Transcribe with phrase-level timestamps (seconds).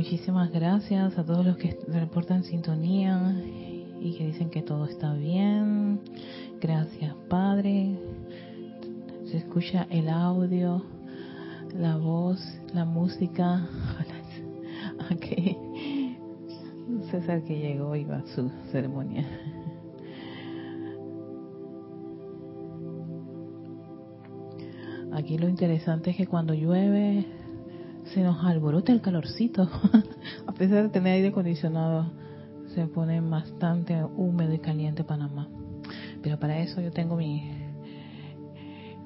[0.00, 3.34] Muchísimas gracias a todos los que reportan sintonía
[4.00, 6.00] y que dicen que todo está bien.
[6.58, 7.98] Gracias, Padre.
[9.26, 10.82] Se escucha el audio,
[11.74, 12.40] la voz,
[12.72, 13.68] la música.
[15.14, 15.56] Okay.
[17.10, 19.26] César que llegó iba a su ceremonia.
[25.12, 27.26] Aquí lo interesante es que cuando llueve
[28.14, 29.68] se nos alborota el calorcito.
[30.46, 32.12] a pesar de tener aire acondicionado,
[32.74, 35.48] se pone bastante húmedo y caliente Panamá.
[36.22, 37.60] Pero para eso yo tengo mi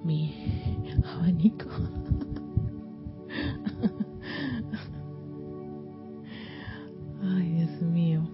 [0.04, 0.34] mi
[1.04, 1.68] abanico.
[7.22, 8.28] Ay, Dios mío.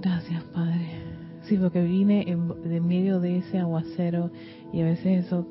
[0.00, 1.02] Gracias, Padre.
[1.42, 4.32] Sí, porque vine en, en medio de ese aguacero
[4.72, 5.46] y a veces eso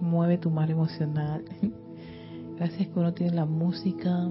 [0.00, 1.42] mueve tu mal emocional.
[2.58, 4.28] Gracias que uno tiene la música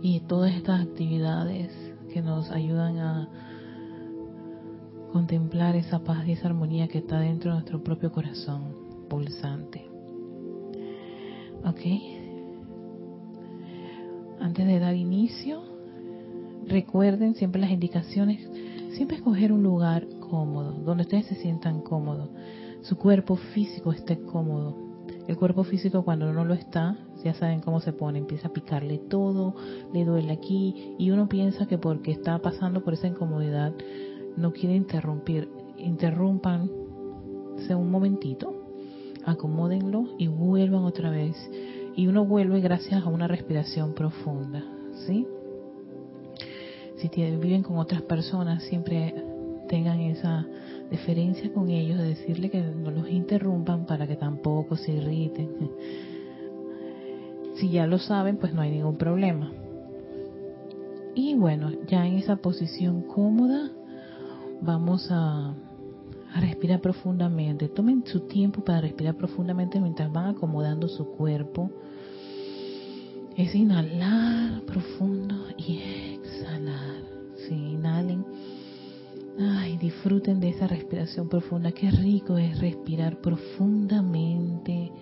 [0.00, 1.70] y todas estas actividades
[2.12, 3.28] que nos ayudan a
[5.12, 8.74] contemplar esa paz y esa armonía que está dentro de nuestro propio corazón
[9.08, 9.86] pulsante.
[11.64, 11.80] ¿Ok?
[14.40, 15.62] Antes de dar inicio,
[16.66, 18.48] recuerden siempre las indicaciones,
[18.94, 22.30] siempre escoger un lugar cómodo, donde ustedes se sientan cómodos
[22.82, 24.91] su cuerpo físico esté cómodo.
[25.28, 28.98] El cuerpo físico cuando no lo está, ya saben cómo se pone, empieza a picarle
[28.98, 29.54] todo,
[29.92, 33.72] le duele aquí y uno piensa que porque está pasando por esa incomodidad
[34.36, 35.48] no quiere interrumpir.
[35.78, 36.70] Interrumpan
[37.74, 38.54] un momentito,
[39.24, 41.36] acomódenlo y vuelvan otra vez.
[41.94, 44.64] Y uno vuelve gracias a una respiración profunda,
[45.06, 45.26] ¿sí?
[46.96, 49.14] Si viven con otras personas, siempre
[49.72, 50.46] tengan esa
[50.90, 55.48] deferencia con ellos, de decirle que no los interrumpan para que tampoco se irriten.
[57.54, 59.50] Si ya lo saben, pues no hay ningún problema.
[61.14, 63.70] Y bueno, ya en esa posición cómoda,
[64.60, 65.54] vamos a,
[66.38, 67.68] respirar profundamente.
[67.68, 71.70] Tomen su tiempo para respirar profundamente mientras van acomodando su cuerpo.
[73.38, 75.78] Es inhalar profundo y
[76.18, 77.04] exhalar.
[77.48, 78.24] Sí, inhalen
[79.38, 81.72] Ay, disfruten de esa respiración profunda.
[81.72, 84.92] Qué rico es respirar profundamente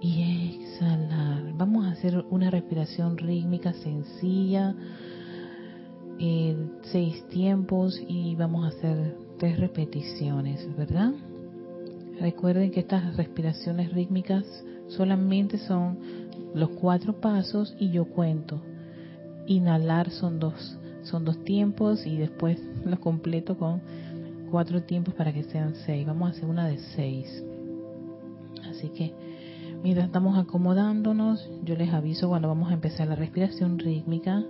[0.00, 1.52] y exhalar.
[1.56, 4.74] Vamos a hacer una respiración rítmica sencilla,
[6.18, 11.12] en seis tiempos y vamos a hacer tres repeticiones, ¿verdad?
[12.20, 14.44] Recuerden que estas respiraciones rítmicas
[14.86, 15.98] solamente son
[16.54, 18.62] los cuatro pasos y yo cuento.
[19.48, 23.80] Inhalar son dos son dos tiempos y después lo completo con
[24.50, 26.06] cuatro tiempos para que sean seis.
[26.06, 27.44] Vamos a hacer una de seis.
[28.70, 29.12] Así que
[29.82, 34.44] mientras estamos acomodándonos, yo les aviso cuando vamos a empezar la respiración rítmica.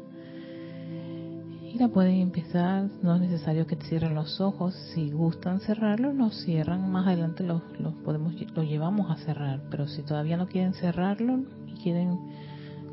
[1.73, 4.75] Y la pueden empezar, no es necesario que cierren los ojos.
[4.93, 6.91] Si gustan cerrarlos, los cierran.
[6.93, 9.63] Más adelante los, los podemos, lo llevamos a cerrar.
[9.71, 12.19] Pero si todavía no quieren cerrarlo y quieren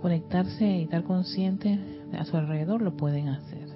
[0.01, 1.77] conectarse y estar conscientes
[2.17, 3.67] a su alrededor, lo pueden hacer.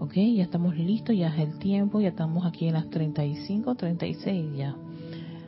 [0.00, 4.56] Ok, ya estamos listos, ya es el tiempo, ya estamos aquí en las 35, 36
[4.56, 4.76] ya.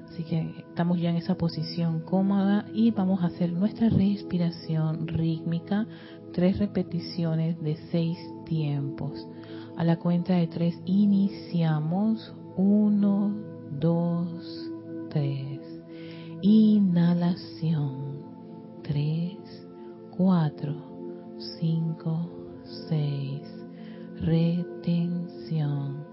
[0.08, 5.86] Así que estamos ya en esa posición cómoda y vamos a hacer nuestra respiración rítmica,
[6.32, 9.28] tres repeticiones de seis tiempos.
[9.76, 12.34] A la cuenta de tres iniciamos.
[12.56, 13.34] Uno,
[13.78, 14.70] dos,
[15.10, 15.60] tres.
[16.42, 18.20] Inhalación.
[18.82, 19.38] Tres,
[20.16, 20.89] cuatro,
[21.40, 22.30] 5,
[22.88, 23.40] 6,
[24.20, 26.06] retención,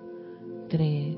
[0.70, 1.17] 3,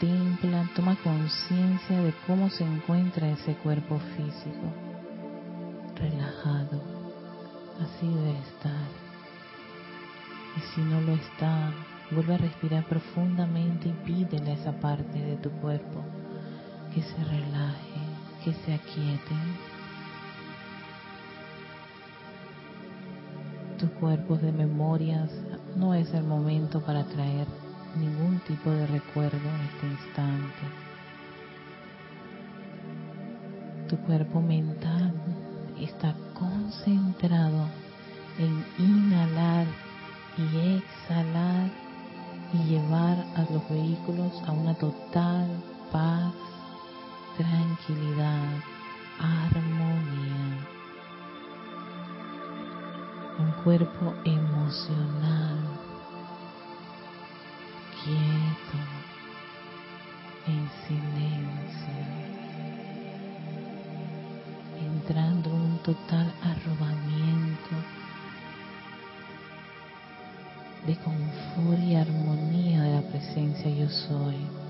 [0.00, 4.72] Contempla, toma conciencia de cómo se encuentra ese cuerpo físico.
[5.94, 6.82] Relajado.
[7.80, 8.88] Así debe estar.
[10.56, 11.72] Y si no lo está,
[12.10, 16.04] vuelve a respirar profundamente y pídele a esa parte de tu cuerpo
[16.92, 18.00] que se relaje,
[18.44, 19.34] que se aquiete.
[23.78, 25.30] Tu cuerpo de memorias
[25.76, 27.46] no es el momento para traer
[27.96, 30.62] ningún tipo de recuerdo en este instante.
[33.88, 35.12] Tu cuerpo mental
[35.78, 37.68] está concentrado
[38.38, 39.66] en inhalar
[40.36, 41.70] y exhalar
[42.52, 45.48] y llevar a los vehículos a una total
[45.92, 46.32] paz,
[47.36, 48.48] tranquilidad,
[49.18, 50.58] armonía.
[53.38, 55.58] Un cuerpo emocional
[58.04, 58.78] quieto,
[60.46, 61.94] en silencio,
[64.78, 67.70] entrando en un total arrobamiento
[70.86, 74.63] de confort y armonía de la presencia yo soy.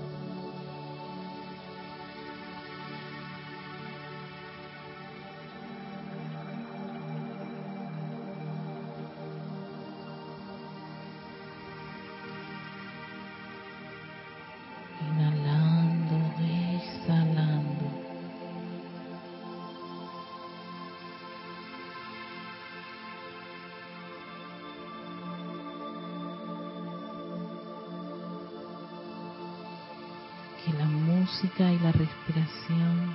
[30.67, 33.13] Y la respiración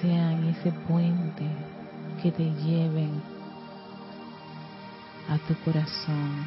[0.00, 1.46] sean ese puente
[2.22, 3.22] que te lleven
[5.28, 6.46] a tu corazón.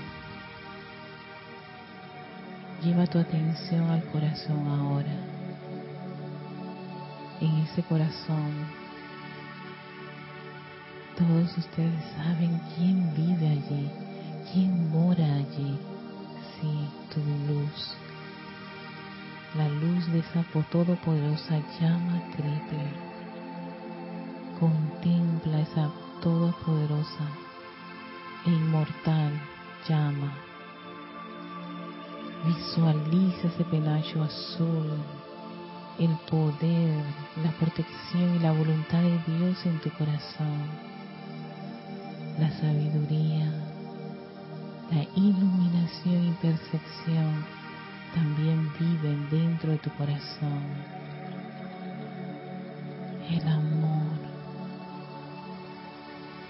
[2.83, 5.15] Lleva tu atención al corazón ahora.
[7.39, 8.51] En ese corazón,
[11.17, 13.91] todos ustedes saben quién vive allí,
[14.51, 15.77] quién mora allí.
[16.59, 17.19] Sí, tu
[17.51, 17.95] luz
[19.57, 22.85] la luz de esa todopoderosa llama triple.
[24.59, 25.89] Contempla esa
[26.21, 27.25] todopoderosa
[28.45, 29.33] e inmortal
[29.89, 30.31] llama.
[32.45, 34.91] Visualiza ese penacho azul,
[35.97, 37.03] el poder,
[37.43, 40.67] la protección y la voluntad de Dios en tu corazón,
[42.37, 43.51] la sabiduría,
[44.91, 47.66] la iluminación y percepción
[48.13, 50.63] también viven dentro de tu corazón.
[53.29, 54.17] El amor,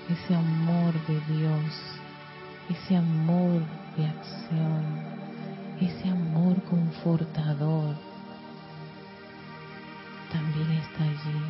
[0.09, 1.73] ese amor de Dios,
[2.69, 3.61] ese amor
[3.97, 4.83] de acción,
[5.81, 7.95] ese amor confortador,
[10.31, 11.41] también está allí.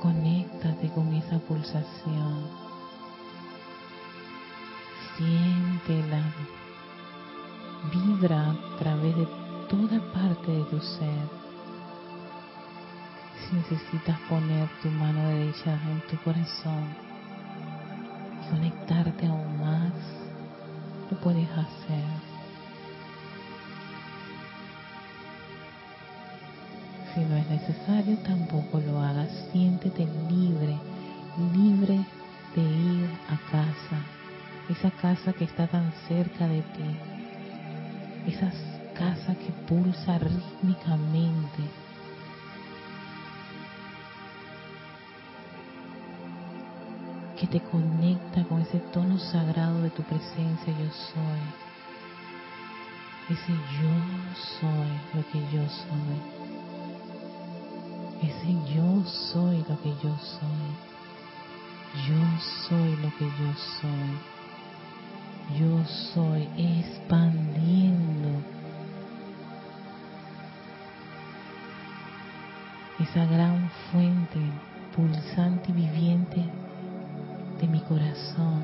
[0.00, 2.66] Conéctate con esa pulsación
[7.92, 9.26] vibra a través de
[9.68, 11.28] toda parte de tu ser.
[13.38, 16.88] Si necesitas poner tu mano derecha en tu corazón
[18.42, 19.92] y conectarte aún más,
[21.10, 22.04] lo puedes hacer.
[27.14, 29.30] Si no es necesario, tampoco lo hagas.
[29.52, 30.76] Siéntete libre,
[31.54, 32.04] libre
[32.56, 34.15] de ir a casa
[34.68, 36.96] esa casa que está tan cerca de ti,
[38.26, 38.50] esa
[38.94, 41.62] casa que pulsa rítmicamente.
[47.38, 51.42] que te conecta con ese tono sagrado de tu presencia yo soy.
[53.28, 53.94] Ese yo
[54.58, 56.18] soy lo que yo soy.
[58.22, 60.70] Ese yo soy lo que yo soy.
[62.08, 62.22] Yo
[62.68, 64.35] soy lo que yo soy
[65.54, 68.28] yo soy expandiendo
[72.98, 74.40] esa gran fuente
[74.94, 76.44] pulsante y viviente
[77.60, 78.60] de mi corazón.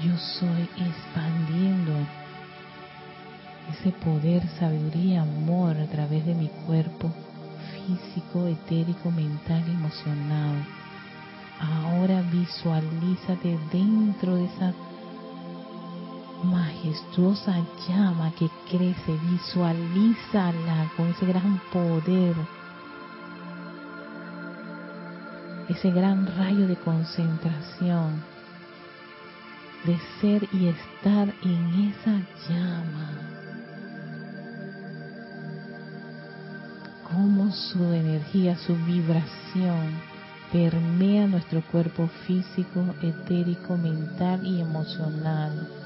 [0.00, 1.92] Yo soy expandiendo
[3.70, 7.10] ese poder, sabiduría, amor a través de mi cuerpo
[7.86, 10.64] físico, etérico, mental, emocional.
[11.60, 14.72] Ahora visualízate dentro de esa
[16.44, 17.56] majestuosa
[17.88, 22.36] llama que crece, visualízala con ese gran poder,
[25.68, 28.22] ese gran rayo de concentración,
[29.84, 33.10] de ser y estar en esa llama.
[37.10, 40.14] Como su energía, su vibración
[40.52, 45.83] permea nuestro cuerpo físico, etérico, mental y emocional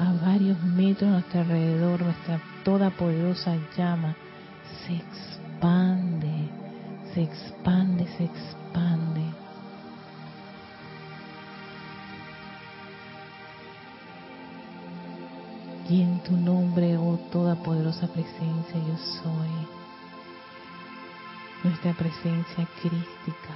[0.00, 4.16] a varios metros a nuestro alrededor, nuestra toda poderosa llama
[4.86, 6.48] se expande,
[7.12, 9.20] se expande, se expande.
[15.90, 19.50] Y en tu nombre, oh toda poderosa presencia, yo soy.
[21.62, 23.54] Nuestra presencia crística.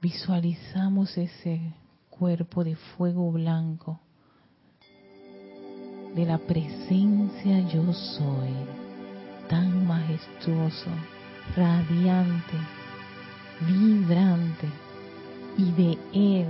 [0.00, 1.60] Visualizamos ese
[2.20, 3.98] cuerpo de fuego blanco
[6.14, 8.52] de la presencia yo soy,
[9.48, 10.90] tan majestuoso,
[11.56, 12.58] radiante,
[13.66, 14.68] vibrante,
[15.56, 16.46] y de él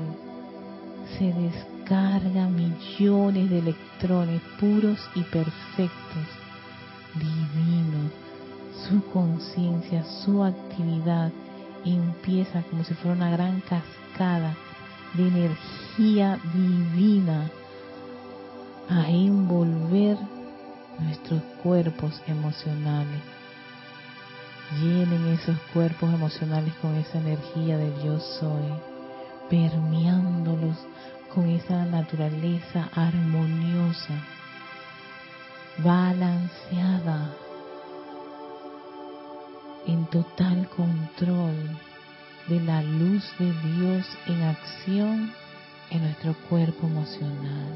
[1.17, 6.27] se descarga millones de electrones puros y perfectos,
[7.15, 8.11] divinos.
[8.89, 11.31] Su conciencia, su actividad
[11.85, 14.57] empieza como si fuera una gran cascada
[15.15, 17.51] de energía divina
[18.89, 20.17] a envolver
[20.99, 23.21] nuestros cuerpos emocionales.
[24.81, 28.73] Llenen esos cuerpos emocionales con esa energía de yo soy,
[29.49, 30.77] permeándolos
[31.35, 34.15] con esa naturaleza armoniosa,
[35.79, 37.35] balanceada,
[39.87, 41.57] en total control
[42.51, 45.33] de la luz de Dios en acción
[45.91, 47.69] en nuestro cuerpo emocional.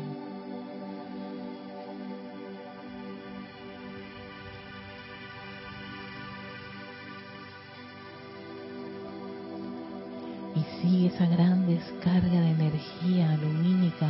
[10.57, 14.09] Y sigue esa gran descarga de energía lumínica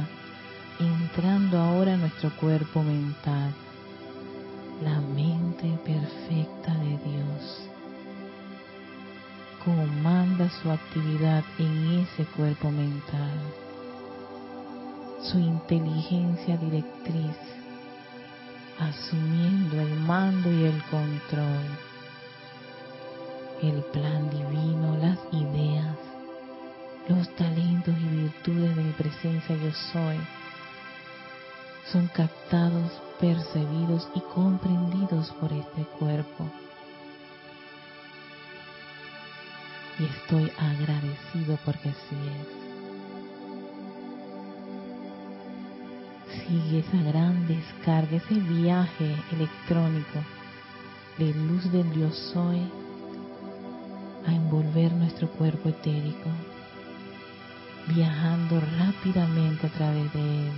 [0.80, 3.52] entrando ahora en nuestro cuerpo mental,
[4.82, 5.33] la mente
[10.64, 13.38] su actividad en ese cuerpo mental,
[15.22, 17.36] su inteligencia directriz,
[18.78, 21.66] asumiendo el mando y el control,
[23.60, 25.98] el plan divino, las ideas,
[27.08, 30.18] los talentos y virtudes de mi presencia yo soy,
[31.92, 32.90] son captados,
[33.20, 36.48] percibidos y comprendidos por este cuerpo
[39.98, 42.64] y estoy agradecido porque así es.
[46.46, 50.20] Sigue esa gran descarga, ese viaje electrónico
[51.18, 52.60] de luz del Dios soy
[54.26, 56.30] a envolver nuestro cuerpo etérico,
[57.86, 60.52] viajando rápidamente a través de él,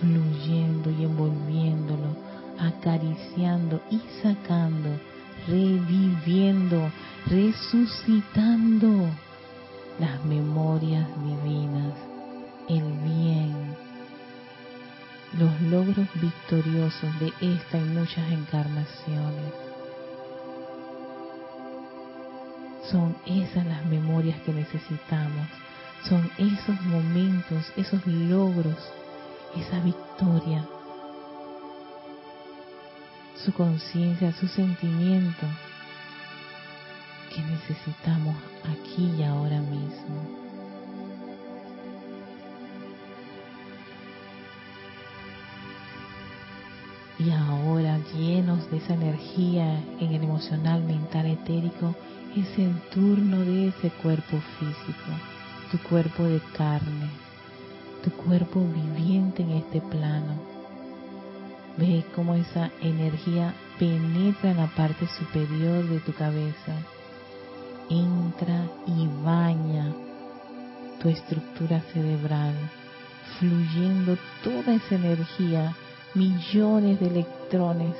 [0.00, 2.16] fluyendo y envolviéndolo,
[2.58, 4.90] acariciando y sacando
[5.46, 6.90] reviviendo,
[7.26, 9.08] resucitando
[9.98, 11.94] las memorias divinas,
[12.68, 13.76] el bien,
[15.38, 19.52] los logros victoriosos de esta y muchas encarnaciones.
[22.90, 25.46] Son esas las memorias que necesitamos,
[26.08, 28.78] son esos momentos, esos logros,
[29.54, 30.64] esa victoria
[33.44, 35.46] su conciencia, su sentimiento
[37.34, 40.40] que necesitamos aquí y ahora mismo.
[47.18, 51.94] Y ahora, llenos de esa energía en el emocional, mental, etérico,
[52.34, 55.10] es el turno de ese cuerpo físico,
[55.70, 57.10] tu cuerpo de carne,
[58.02, 60.49] tu cuerpo viviente en este plano
[61.80, 66.74] Ve cómo esa energía penetra en la parte superior de tu cabeza,
[67.88, 69.90] entra y baña
[71.00, 72.54] tu estructura cerebral,
[73.38, 75.74] fluyendo toda esa energía,
[76.14, 77.96] millones de electrones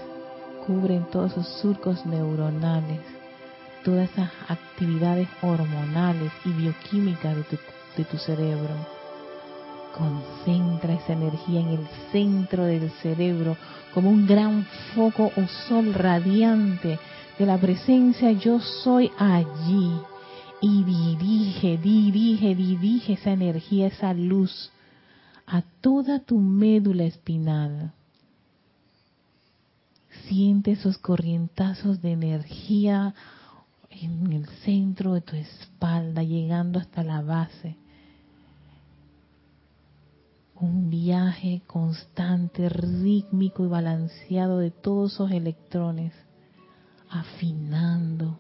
[0.67, 3.01] cubren todos esos surcos neuronales,
[3.83, 7.35] todas esas actividades hormonales y bioquímicas
[7.97, 9.00] de tu cerebro.
[9.97, 13.57] Concentra esa energía en el centro del cerebro
[13.93, 16.99] como un gran foco o sol radiante
[17.39, 19.93] de la presencia yo soy allí
[20.61, 24.71] y dirige, dirige, dirige esa energía, esa luz
[25.47, 27.93] a toda tu médula espinal.
[30.29, 33.15] Siente esos corrientazos de energía
[33.91, 37.77] en el centro de tu espalda, llegando hasta la base.
[40.61, 46.13] Un viaje constante, rítmico y balanceado de todos esos electrones,
[47.09, 48.39] afinando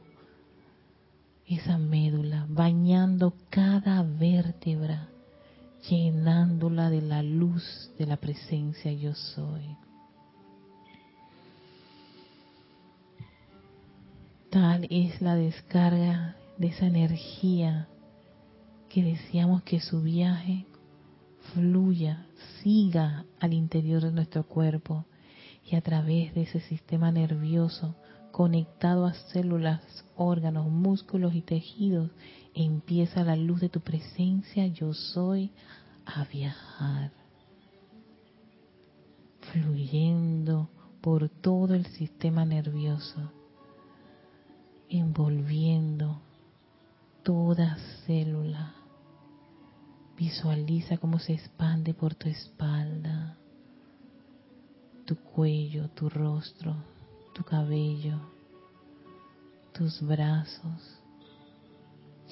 [1.46, 5.08] esa médula, bañando cada vértebra,
[5.88, 9.76] llenándola de la luz de la presencia yo soy.
[14.50, 17.88] Tal es la descarga de esa energía
[18.90, 20.66] que deseamos que su viaje
[21.54, 22.26] fluya,
[22.62, 25.04] siga al interior de nuestro cuerpo
[25.64, 27.94] y a través de ese sistema nervioso
[28.32, 29.82] conectado a células,
[30.16, 32.10] órganos, músculos y tejidos,
[32.54, 35.50] empieza la luz de tu presencia, yo soy,
[36.06, 37.12] a viajar,
[39.52, 43.32] fluyendo por todo el sistema nervioso,
[44.88, 46.20] envolviendo
[47.22, 47.76] toda
[48.06, 48.79] célula.
[50.30, 53.36] Visualiza cómo se expande por tu espalda,
[55.04, 56.76] tu cuello, tu rostro,
[57.34, 58.16] tu cabello,
[59.72, 61.00] tus brazos,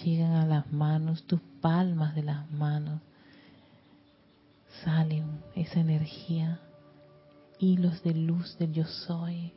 [0.05, 3.01] llegan a las manos, tus palmas de las manos,
[4.85, 6.61] salen esa energía,
[7.59, 9.53] hilos de luz del yo soy,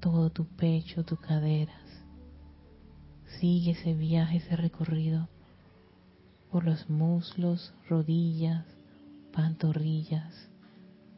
[0.00, 2.02] todo tu pecho, tus caderas.
[3.38, 5.28] Sigue ese viaje, ese recorrido
[6.50, 8.64] por los muslos, rodillas,
[9.32, 10.34] pantorrillas,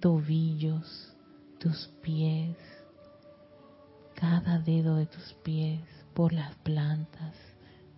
[0.00, 1.14] tobillos,
[1.58, 2.56] tus pies,
[4.14, 5.80] cada dedo de tus pies,
[6.14, 7.34] por las plantas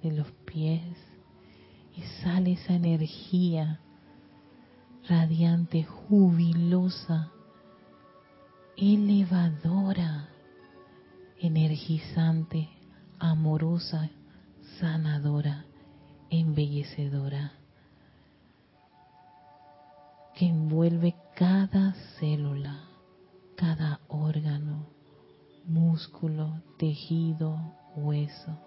[0.03, 0.97] de los pies
[1.97, 3.81] y sale esa energía
[5.09, 7.31] radiante, jubilosa,
[8.77, 10.29] elevadora,
[11.41, 12.69] energizante,
[13.19, 14.11] amorosa,
[14.79, 15.65] sanadora,
[16.37, 17.53] embellecedora,
[20.35, 22.89] que envuelve cada célula,
[23.55, 24.87] cada órgano,
[25.67, 27.59] músculo, tejido,
[27.97, 28.59] hueso.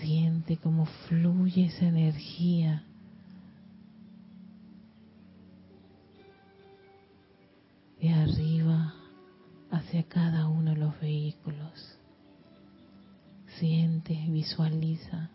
[0.00, 2.84] Siente cómo fluye esa energía.
[8.02, 8.94] De arriba
[9.70, 11.96] hacia cada uno de los vehículos
[13.60, 15.30] siente, visualiza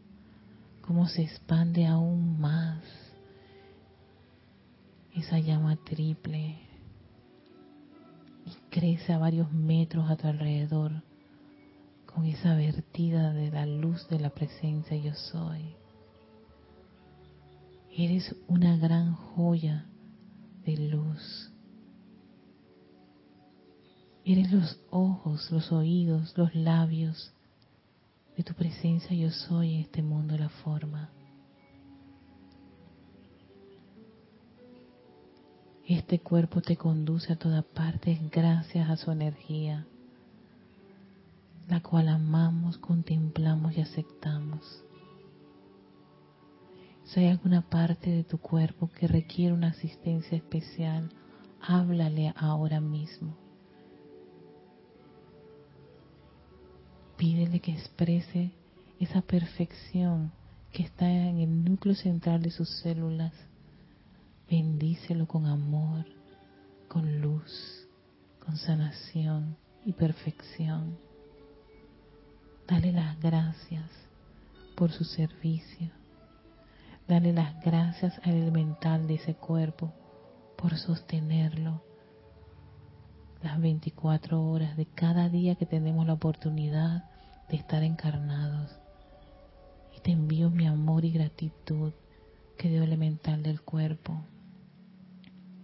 [0.81, 2.83] cómo se expande aún más
[5.15, 6.57] esa llama triple
[8.45, 10.91] y crece a varios metros a tu alrededor
[12.05, 15.73] con esa vertida de la luz de la presencia yo soy.
[17.95, 19.85] Eres una gran joya
[20.65, 21.53] de luz.
[24.29, 27.31] Eres los ojos, los oídos, los labios,
[28.35, 31.09] de tu presencia yo soy en este mundo la forma.
[35.87, 39.87] Este cuerpo te conduce a toda parte gracias a su energía,
[41.69, 44.83] la cual amamos, contemplamos y aceptamos.
[47.05, 51.13] Si hay alguna parte de tu cuerpo que requiere una asistencia especial,
[51.61, 53.46] háblale ahora mismo.
[57.17, 58.51] Pídele que exprese
[58.99, 60.31] esa perfección
[60.71, 63.33] que está en el núcleo central de sus células.
[64.49, 66.05] Bendícelo con amor,
[66.87, 67.87] con luz,
[68.45, 70.97] con sanación y perfección.
[72.67, 73.89] Dale las gracias
[74.75, 75.89] por su servicio.
[77.07, 79.91] Dale las gracias al elemental de ese cuerpo
[80.55, 81.86] por sostenerlo
[83.43, 87.03] las 24 horas de cada día que tenemos la oportunidad
[87.49, 88.71] de estar encarnados.
[89.95, 91.93] Y te envío mi amor y gratitud,
[92.57, 94.21] que querido elemental del cuerpo.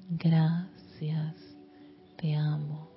[0.09, 1.35] Gracias,
[2.17, 2.89] te amo.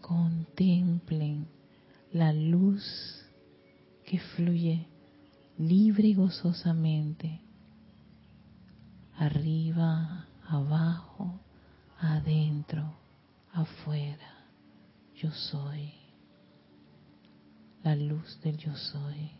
[0.00, 1.46] Contemplen
[2.12, 3.28] la luz
[4.04, 4.88] que fluye
[5.58, 7.40] libre y gozosamente,
[9.16, 11.40] arriba, abajo,
[11.98, 12.94] adentro,
[13.52, 14.34] afuera.
[15.16, 15.92] Yo soy
[17.82, 19.30] la luz del yo soy.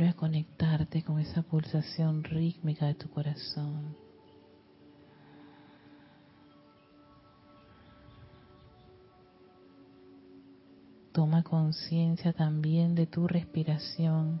[0.00, 3.94] Vuelve a conectarte con esa pulsación rítmica de tu corazón.
[11.12, 14.40] Toma conciencia también de tu respiración,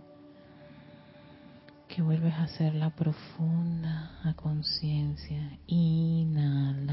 [1.88, 6.90] que vuelves a hacerla profunda a conciencia, inhalando,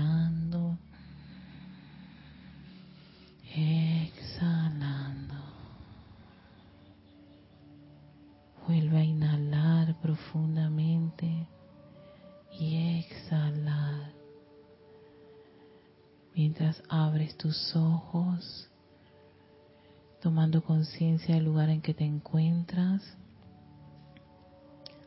[3.55, 5.06] exhalando.
[8.67, 11.47] Vuelve a inhalar profundamente
[12.59, 14.11] y exhalar.
[16.35, 18.69] Mientras abres tus ojos,
[20.21, 23.01] tomando conciencia del lugar en que te encuentras,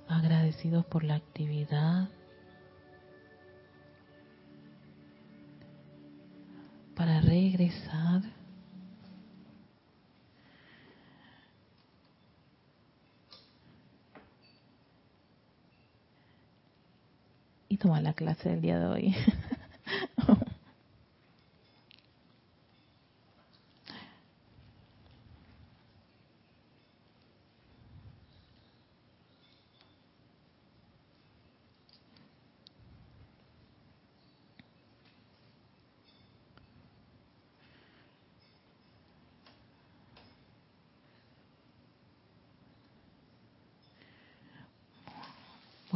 [0.08, 2.08] agradecidos por la actividad,
[6.96, 8.22] para regresar
[17.80, 19.14] y tomar la clase del día de hoy.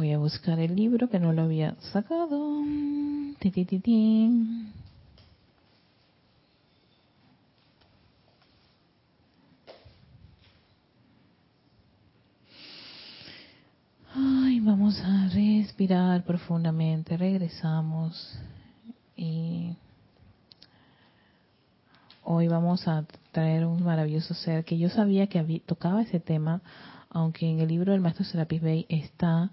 [0.05, 2.61] Voy a buscar el libro que no lo había sacado.
[14.13, 17.17] Ay, vamos a respirar profundamente.
[17.17, 18.39] Regresamos
[19.17, 19.75] y
[22.23, 26.61] hoy vamos a traer un maravilloso ser que yo sabía que tocaba ese tema,
[27.09, 29.49] aunque en el libro del maestro Serapis Bey está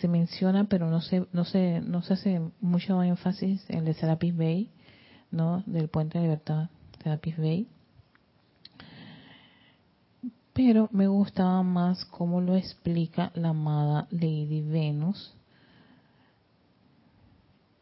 [0.00, 3.94] se menciona, pero no se, no se, no se hace mucho énfasis en el de
[3.94, 4.70] Serapis Bay,
[5.30, 5.62] ¿no?
[5.66, 6.68] Del Puente de Libertad,
[7.02, 7.66] Serapis Bay.
[10.52, 15.34] Pero me gustaba más cómo lo explica la amada Lady Venus,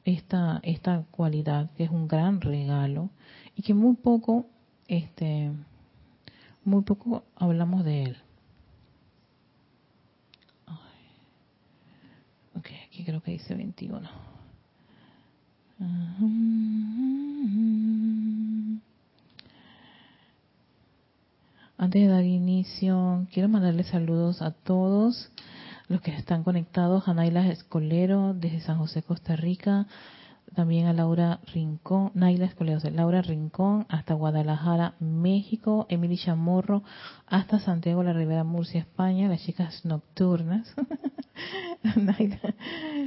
[0.04, 3.10] esta, esta cualidad que es un gran regalo
[3.56, 4.46] y que muy poco,
[4.88, 5.50] este,
[6.64, 8.16] muy poco hablamos de él.
[13.22, 14.08] Que dice 21.
[21.78, 25.30] Antes de dar inicio, quiero mandarle saludos a todos
[25.88, 29.86] los que están conectados, a Naila Escolero desde San José, Costa Rica,
[30.54, 36.82] también a Laura Rincón, Naila Escolero, Laura Rincón, hasta Guadalajara, México, Emily Chamorro,
[37.26, 40.74] hasta Santiago la Ribera Murcia, España, las chicas nocturnas.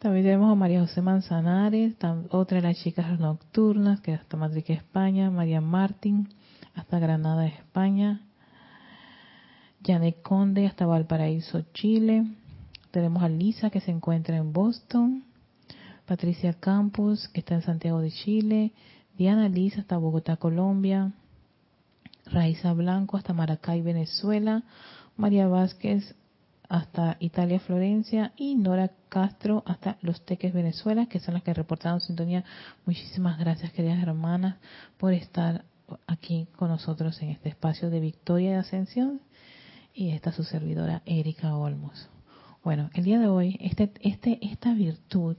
[0.00, 1.94] También tenemos a María José Manzanares,
[2.30, 6.30] otra de las chicas nocturnas, que hasta Madrid, España, María Martín,
[6.74, 8.22] hasta Granada, España,
[9.84, 12.24] Janet Conde, hasta Valparaíso, Chile.
[12.92, 15.22] Tenemos a Lisa, que se encuentra en Boston,
[16.06, 18.72] Patricia Campos, que está en Santiago de Chile,
[19.18, 21.12] Diana Lisa, hasta Bogotá, Colombia,
[22.24, 24.62] Raiza Blanco, hasta Maracay, Venezuela,
[25.18, 26.16] María Vázquez,
[26.70, 32.00] hasta Italia, Florencia y Nora Castro hasta Los Teques, Venezuela, que son las que reportaron
[32.00, 32.44] sintonía.
[32.86, 34.56] Muchísimas gracias, queridas hermanas,
[34.96, 35.64] por estar
[36.06, 39.20] aquí con nosotros en este espacio de Victoria y Ascensión
[39.92, 42.08] y esta su servidora Erika Olmos.
[42.62, 45.36] Bueno, el día de hoy este, este, esta virtud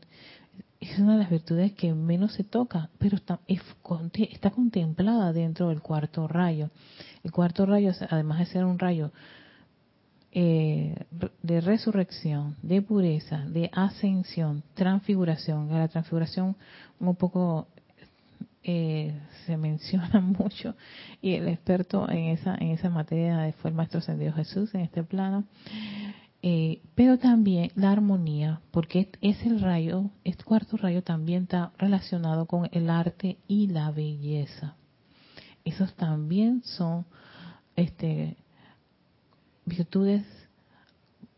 [0.82, 5.82] es una de las virtudes que menos se toca, pero está, está contemplada dentro del
[5.82, 6.72] cuarto rayo.
[7.24, 9.14] El cuarto rayo, además de ser un rayo
[10.34, 10.96] eh,
[11.42, 16.56] de resurrección, de pureza, de ascensión, transfiguración, la transfiguración
[17.02, 17.68] un poco
[18.64, 20.76] eh, se menciona mucho
[21.22, 25.04] y el experto en esa en esa materia fue el maestro ascendido Jesús en este
[25.04, 25.44] plano.
[26.44, 32.46] Eh, pero también la armonía porque es el rayo este cuarto rayo también está relacionado
[32.46, 34.76] con el arte y la belleza.
[35.66, 37.06] Esos también son
[37.76, 38.38] este
[39.66, 40.24] virtudes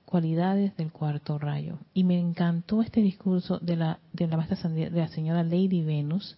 [0.05, 4.89] cualidades del cuarto rayo y me encantó este discurso de la de la maestra de
[4.91, 6.38] la señora Lady Venus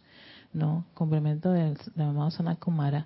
[0.55, 0.85] ¿no?
[0.93, 3.05] Complemento del, del amado Sanakumara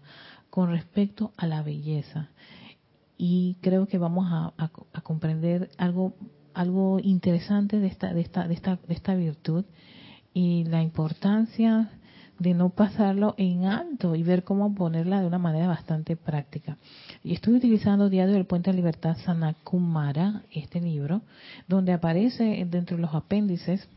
[0.50, 2.30] con respecto a la belleza.
[3.18, 4.70] Y creo que vamos a,
[5.04, 6.14] comprender algo
[6.54, 9.66] algo interesante de esta, de esta, de esta, de esta virtud
[10.34, 11.90] y la importancia
[12.40, 16.78] de no pasarlo en alto y ver cómo ponerla de una manera bastante práctica.
[17.24, 21.22] Y estoy utilizando Diario del Puente de Libertad Sanakumara, este libro,
[21.68, 23.88] donde aparece dentro de los apéndices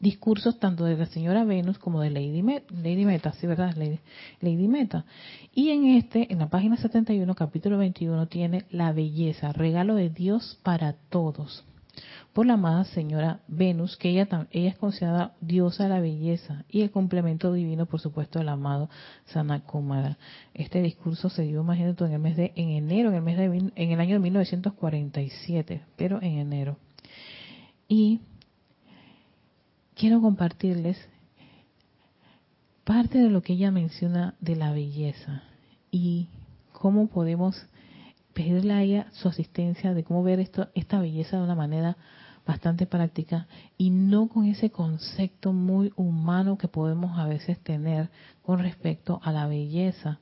[0.00, 3.74] discursos tanto de la señora Venus como de Lady, Lady Meta, sí, ¿verdad?
[3.76, 3.98] Lady,
[4.40, 5.04] Lady, Meta.
[5.54, 10.58] Y en este, en la página 71, capítulo 21, tiene la belleza, regalo de Dios
[10.62, 11.64] para todos.
[12.34, 16.80] Por la amada señora Venus, que ella, ella es considerada diosa de la belleza y
[16.80, 18.90] el complemento divino, por supuesto, del amado
[19.26, 20.18] Sanakumara.
[20.52, 23.44] Este discurso se dio, imagínate, en el mes de, en enero, en el mes de,
[23.76, 26.76] en el año de 1947, pero en enero.
[27.86, 28.20] Y
[29.94, 30.98] quiero compartirles
[32.82, 35.44] parte de lo que ella menciona de la belleza
[35.92, 36.30] y
[36.72, 37.68] cómo podemos
[38.32, 41.96] pedirle a ella su asistencia de cómo ver esto, esta belleza de una manera
[42.46, 43.46] bastante práctica
[43.78, 48.10] y no con ese concepto muy humano que podemos a veces tener
[48.42, 50.20] con respecto a la belleza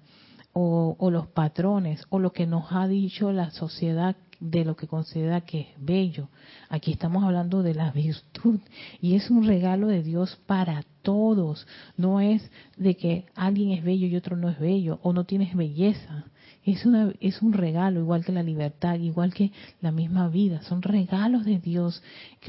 [0.52, 4.88] o, o los patrones o lo que nos ha dicho la sociedad de lo que
[4.88, 6.28] considera que es bello.
[6.68, 8.58] Aquí estamos hablando de la virtud
[9.00, 11.66] y es un regalo de Dios para todos.
[11.96, 15.54] No es de que alguien es bello y otro no es bello o no tienes
[15.54, 16.24] belleza.
[16.64, 20.62] Es, una, es un regalo, igual que la libertad, igual que la misma vida.
[20.62, 22.02] Son regalos de Dios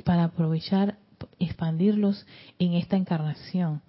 [0.04, 0.98] para aprovechar,
[1.40, 2.26] expandirlos
[2.58, 3.82] en esta encarnación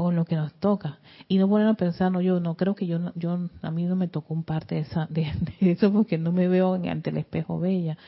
[0.00, 1.00] o lo que nos toca.
[1.26, 3.96] Y no ponernos a pensar no yo no creo que yo yo a mí no
[3.96, 5.30] me tocó un parte de, esa, de,
[5.60, 7.98] eso porque no me veo ante el espejo bella.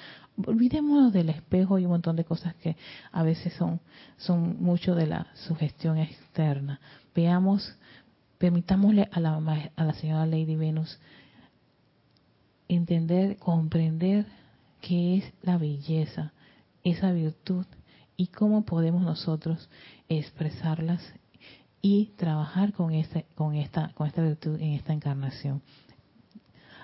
[0.47, 2.77] Olvidémonos del espejo y un montón de cosas que
[3.11, 3.81] a veces son
[4.17, 6.81] son mucho de la sugestión externa.
[7.13, 7.77] Veamos
[8.39, 11.01] permitámosle a la a la señora Lady Venus
[12.69, 14.27] entender comprender
[14.81, 16.33] qué es la belleza
[16.85, 17.67] esa virtud
[18.17, 19.69] y cómo podemos nosotros
[20.09, 21.03] expresarlas
[21.83, 25.63] y trabajar con este, con esta, con esta virtud en esta encarnación,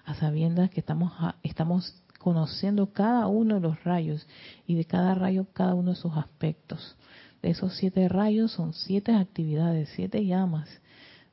[0.05, 4.27] a sabiendas que estamos, estamos conociendo cada uno de los rayos
[4.67, 6.97] y de cada rayo cada uno de sus aspectos.
[7.43, 10.69] De esos siete rayos son siete actividades, siete llamas,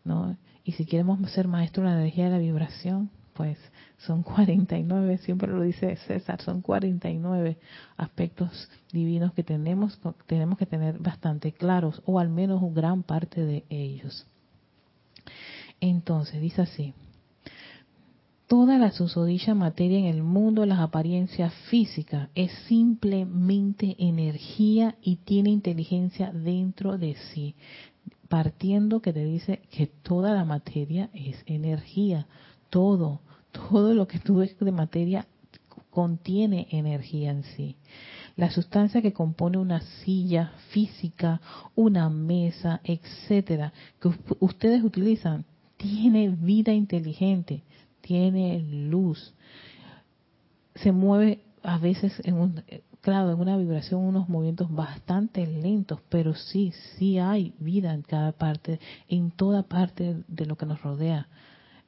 [0.04, 0.38] ¿no?
[0.64, 3.58] Y si queremos ser maestros de la energía de la vibración, pues
[4.06, 7.58] son 49, siempre lo dice César, son 49
[7.98, 13.64] aspectos divinos que tenemos, tenemos que tener bastante claros, o al menos gran parte de
[13.70, 14.28] ellos.
[15.80, 16.94] Entonces, dice así,
[18.48, 25.50] toda la susodicha materia en el mundo las apariencias físicas es simplemente energía y tiene
[25.50, 27.56] inteligencia dentro de sí,
[28.28, 32.28] partiendo que te dice que toda la materia es energía,
[32.70, 33.22] todo,
[33.54, 35.26] todo lo que tú ves de materia
[35.90, 37.78] contiene energía en sí.
[38.36, 41.40] La sustancia que compone una silla física,
[41.76, 45.46] una mesa, etcétera, que ustedes utilizan,
[45.78, 47.64] tiene vida inteligente,
[48.02, 49.34] tiene luz,
[50.76, 52.64] se mueve a veces en un,
[53.02, 58.32] claro, en una vibración, unos movimientos bastante lentos, pero sí, sí hay vida en cada
[58.32, 61.28] parte, en toda parte de lo que nos rodea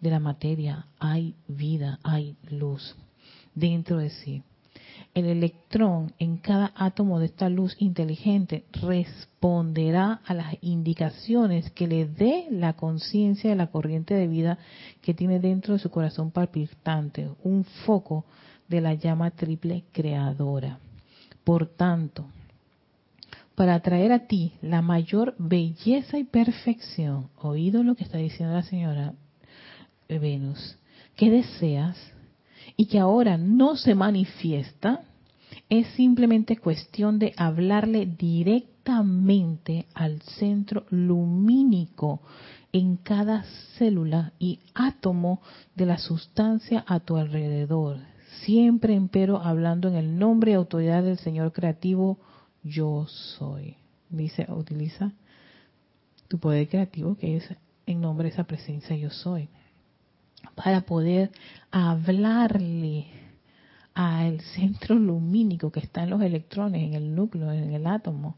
[0.05, 2.95] de la materia hay vida, hay luz
[3.55, 4.43] dentro de sí.
[5.15, 12.05] El electrón en cada átomo de esta luz inteligente responderá a las indicaciones que le
[12.05, 14.59] dé la conciencia de la corriente de vida
[15.01, 18.25] que tiene dentro de su corazón palpitante, un foco
[18.67, 20.77] de la llama triple creadora.
[21.43, 22.27] Por tanto,
[23.55, 28.63] para traer a ti la mayor belleza y perfección, oído lo que está diciendo la
[28.63, 29.13] señora
[30.07, 30.77] Venus,
[31.15, 31.97] que deseas
[32.77, 35.01] y que ahora no se manifiesta,
[35.69, 42.21] es simplemente cuestión de hablarle directamente al centro lumínico
[42.71, 43.45] en cada
[43.77, 45.41] célula y átomo
[45.75, 47.97] de la sustancia a tu alrededor.
[48.41, 52.19] Siempre, empero, hablando en el nombre y autoridad del Señor creativo,
[52.63, 53.77] yo soy.
[54.09, 55.13] Dice, utiliza
[56.27, 57.49] tu poder creativo, que es
[57.85, 59.47] en nombre de esa presencia yo soy,
[60.53, 61.31] para poder
[61.71, 63.07] hablarle
[63.93, 68.35] al centro lumínico que está en los electrones, en el núcleo, en el átomo.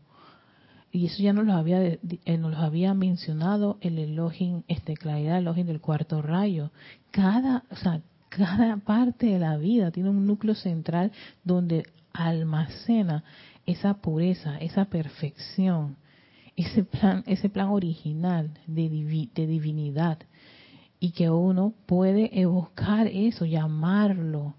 [0.92, 2.00] Y eso ya nos lo había, eh,
[2.40, 6.72] nos lo había mencionado el Elohim, este, claridad Elohim del cuarto rayo.
[7.12, 11.12] Cada, o sea, cada parte de la vida tiene un núcleo central
[11.44, 13.24] donde almacena
[13.66, 15.98] esa pureza, esa perfección,
[16.56, 20.20] ese plan, ese plan original de, de divinidad.
[21.00, 24.56] Y que uno puede evocar eso, llamarlo,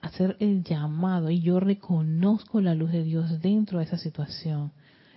[0.00, 4.72] hacer el llamado y yo reconozco la luz de Dios dentro de esa situación.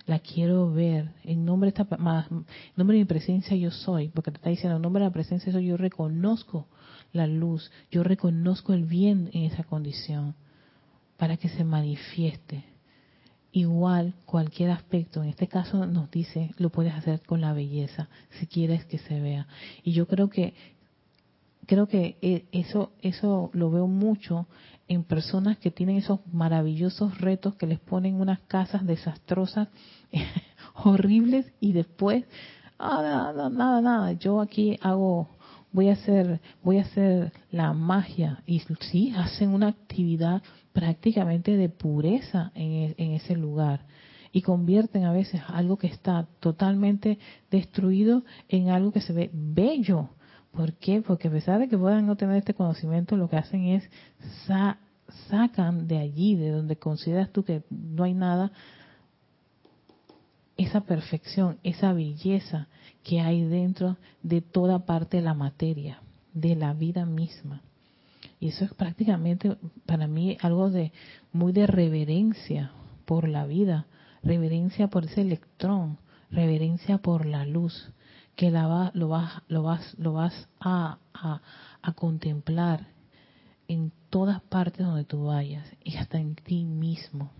[0.06, 1.12] La quiero ver.
[1.24, 2.44] En nombre de, esta, en
[2.76, 4.08] nombre de mi presencia yo soy.
[4.08, 6.66] Porque te está diciendo, en nombre de la presencia yo reconozco
[7.12, 7.70] la luz.
[7.90, 10.34] Yo reconozco el bien en esa condición.
[11.16, 12.64] Para que se manifieste.
[13.52, 18.08] Igual cualquier aspecto, en este caso nos dice, lo puedes hacer con la belleza,
[18.38, 19.48] si quieres que se vea.
[19.82, 20.54] Y yo creo que
[21.70, 24.46] creo que eh, eso, eso lo veo mucho
[24.88, 29.68] en personas que tienen esos maravillosos retos que les ponen unas casas desastrosas,
[30.74, 32.24] horribles, y después,
[32.76, 35.28] ah, nada, nada, nada, yo aquí hago,
[35.72, 41.68] voy a hacer, voy a hacer la magia, y sí, hacen una actividad prácticamente de
[41.68, 43.86] pureza en, e, en ese lugar.
[44.32, 47.18] Y convierten a veces algo que está totalmente
[47.50, 50.10] destruido en algo que se ve bello.
[50.52, 51.02] ¿Por qué?
[51.02, 53.90] Porque a pesar de que puedan no tener este conocimiento, lo que hacen es
[55.28, 58.52] sacan de allí, de donde consideras tú que no hay nada,
[60.56, 62.68] esa perfección, esa belleza
[63.02, 66.00] que hay dentro de toda parte de la materia,
[66.32, 67.62] de la vida misma.
[68.38, 70.92] Y eso es prácticamente para mí algo de
[71.32, 72.72] muy de reverencia
[73.04, 73.86] por la vida,
[74.22, 75.98] reverencia por ese electrón,
[76.30, 77.90] reverencia por la luz
[78.40, 82.86] que la lo vas, lo vas, lo vas a, a, contemplar
[83.68, 87.30] en todas partes donde tú vayas y hasta en ti mismo.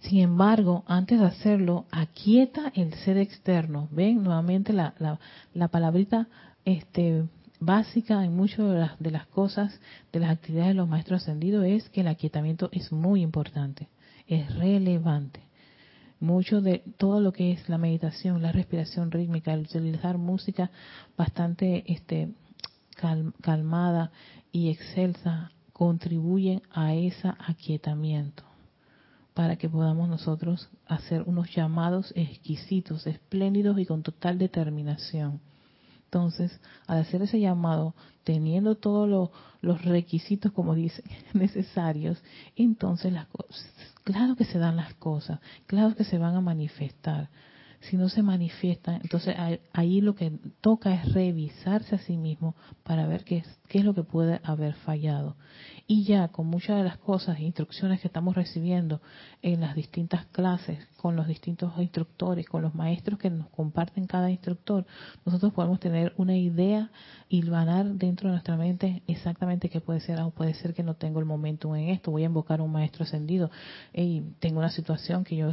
[0.00, 3.88] Sin embargo, antes de hacerlo, aquieta el ser externo.
[3.90, 5.18] Ven nuevamente la, la,
[5.54, 6.28] la palabrita
[6.64, 7.24] este,
[7.60, 9.80] básica en muchas de las, de las cosas,
[10.12, 13.88] de las actividades de los maestros ascendidos, es que el aquietamiento es muy importante,
[14.26, 15.42] es relevante.
[16.20, 20.70] Mucho de todo lo que es la meditación, la respiración rítmica, el utilizar música
[21.16, 22.32] bastante este,
[23.40, 24.10] calmada
[24.50, 28.47] y excelsa, contribuyen a ese aquietamiento
[29.38, 35.40] para que podamos nosotros hacer unos llamados exquisitos, espléndidos y con total determinación.
[36.06, 42.20] Entonces, al hacer ese llamado, teniendo todos los requisitos, como dicen, necesarios,
[42.56, 43.28] entonces las
[44.02, 47.28] claro que se dan las cosas, claro que se van a manifestar.
[47.80, 49.36] Si no se manifiestan, entonces
[49.72, 53.84] ahí lo que toca es revisarse a sí mismo para ver qué es, qué es
[53.84, 55.36] lo que puede haber fallado.
[55.86, 59.00] Y ya con muchas de las cosas, instrucciones que estamos recibiendo
[59.42, 64.30] en las distintas clases, con los distintos instructores, con los maestros que nos comparten cada
[64.30, 64.84] instructor,
[65.24, 66.90] nosotros podemos tener una idea
[67.28, 70.94] y ganar dentro de nuestra mente exactamente qué puede ser, o puede ser que no
[70.94, 73.50] tengo el momento en esto, voy a invocar a un maestro ascendido
[73.94, 75.52] y tengo una situación que yo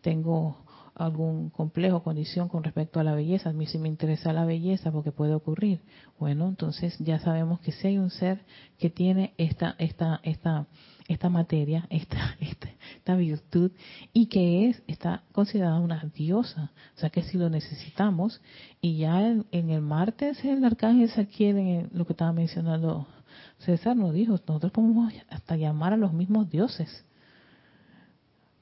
[0.00, 0.65] tengo
[0.96, 3.50] algún complejo, condición con respecto a la belleza.
[3.50, 5.82] A mí sí me interesa la belleza porque puede ocurrir.
[6.18, 8.40] Bueno, entonces ya sabemos que si hay un ser
[8.78, 10.66] que tiene esta, esta, esta,
[11.06, 13.70] esta materia, esta, esta, virtud
[14.12, 16.72] y que es, está considerada una diosa.
[16.96, 18.40] O sea que si lo necesitamos
[18.80, 23.06] y ya en, el martes el arcángel se adquiere lo que estaba mencionando
[23.58, 27.04] César nos dijo, nosotros podemos hasta llamar a los mismos dioses.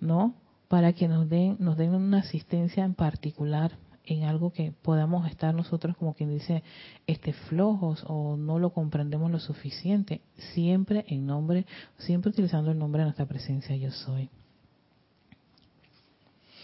[0.01, 0.35] ¿No?
[0.69, 3.73] Para que nos den, nos den una asistencia en particular
[4.07, 6.63] en algo que podamos estar nosotros como quien dice
[7.07, 10.21] este flojos o no lo comprendemos lo suficiente
[10.55, 11.65] siempre en nombre
[11.99, 14.29] siempre utilizando el nombre de nuestra presencia yo soy.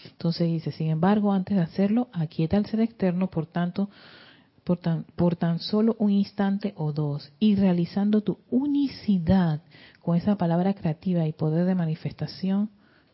[0.05, 3.89] Entonces dice sin embargo antes de hacerlo aquieta el ser externo por tanto
[4.63, 9.61] por tan, por tan solo un instante o dos y realizando tu unicidad
[10.01, 12.69] con esa palabra creativa y poder de manifestación,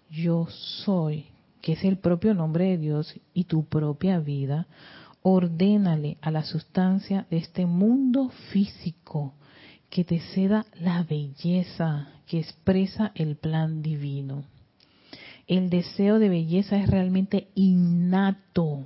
[0.09, 1.25] yo soy,
[1.61, 4.67] que es el propio nombre de Dios y tu propia vida,
[5.21, 9.33] ordénale a la sustancia de este mundo físico
[9.89, 14.43] que te ceda la belleza que expresa el plan divino.
[15.47, 18.85] El deseo de belleza es realmente innato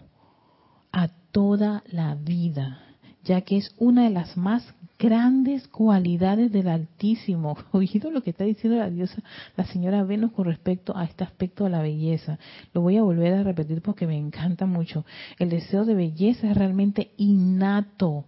[0.91, 2.90] a toda la vida,
[3.23, 7.57] ya que es una de las más grandes cualidades del Altísimo.
[7.71, 9.21] Oído lo que está diciendo la diosa,
[9.57, 12.37] la señora Venus con respecto a este aspecto de la belleza.
[12.73, 15.05] Lo voy a volver a repetir porque me encanta mucho.
[15.39, 18.25] El deseo de belleza es realmente innato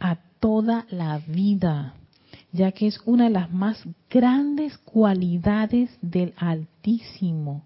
[0.00, 1.94] a toda la vida,
[2.52, 7.64] ya que es una de las más grandes cualidades del Altísimo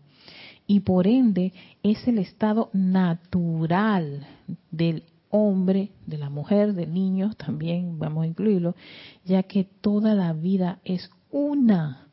[0.67, 1.53] y por ende
[1.83, 4.27] es el estado natural
[4.71, 8.77] del hombre, de la mujer, del niño, también vamos a incluirlo,
[9.25, 12.09] ya que toda la vida es una,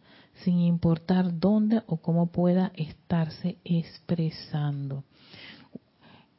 [0.45, 5.03] sin importar dónde o cómo pueda estarse expresando.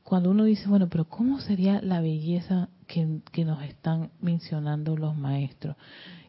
[0.02, 5.14] Cuando uno dice, bueno, pero ¿cómo sería la belleza que, que nos están mencionando los
[5.14, 5.76] maestros?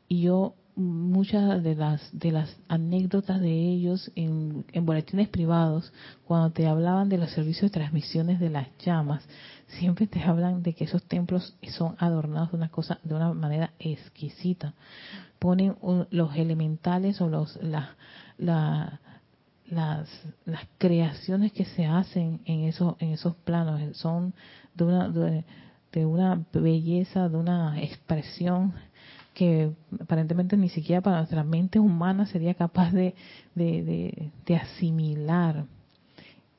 [0.09, 5.91] Y yo muchas de las de las anécdotas de ellos en, en, boletines privados
[6.25, 9.23] cuando te hablaban de los servicios de transmisiones de las llamas
[9.79, 13.71] siempre te hablan de que esos templos son adornados de una cosa de una manera
[13.79, 14.73] exquisita.
[15.39, 15.75] Ponen
[16.11, 17.95] los elementales o los la,
[18.37, 18.99] las
[20.45, 24.33] las creaciones que se hacen en esos en esos planos son
[24.75, 28.73] de una de una belleza de una expresión
[29.33, 33.15] que aparentemente ni siquiera para nuestra mente humana sería capaz de,
[33.55, 35.65] de, asimilar,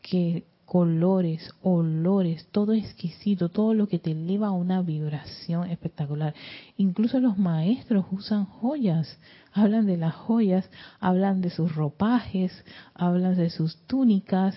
[0.00, 6.32] que colores, olores, todo exquisito, todo lo que te eleva a una vibración espectacular.
[6.78, 9.18] Incluso los maestros usan joyas,
[9.52, 12.64] hablan de las joyas, hablan de sus ropajes,
[12.94, 14.56] hablan de sus túnicas,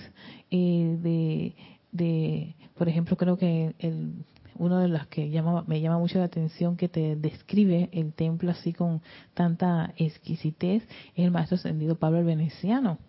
[0.52, 1.56] eh, de,
[1.92, 4.14] de, por ejemplo, creo que el
[4.58, 8.52] uno de los que llama, me llama mucho la atención que te describe el templo
[8.52, 9.02] así con
[9.34, 10.82] tanta exquisitez
[11.14, 13.00] es el maestro ascendido Pablo el Veneciano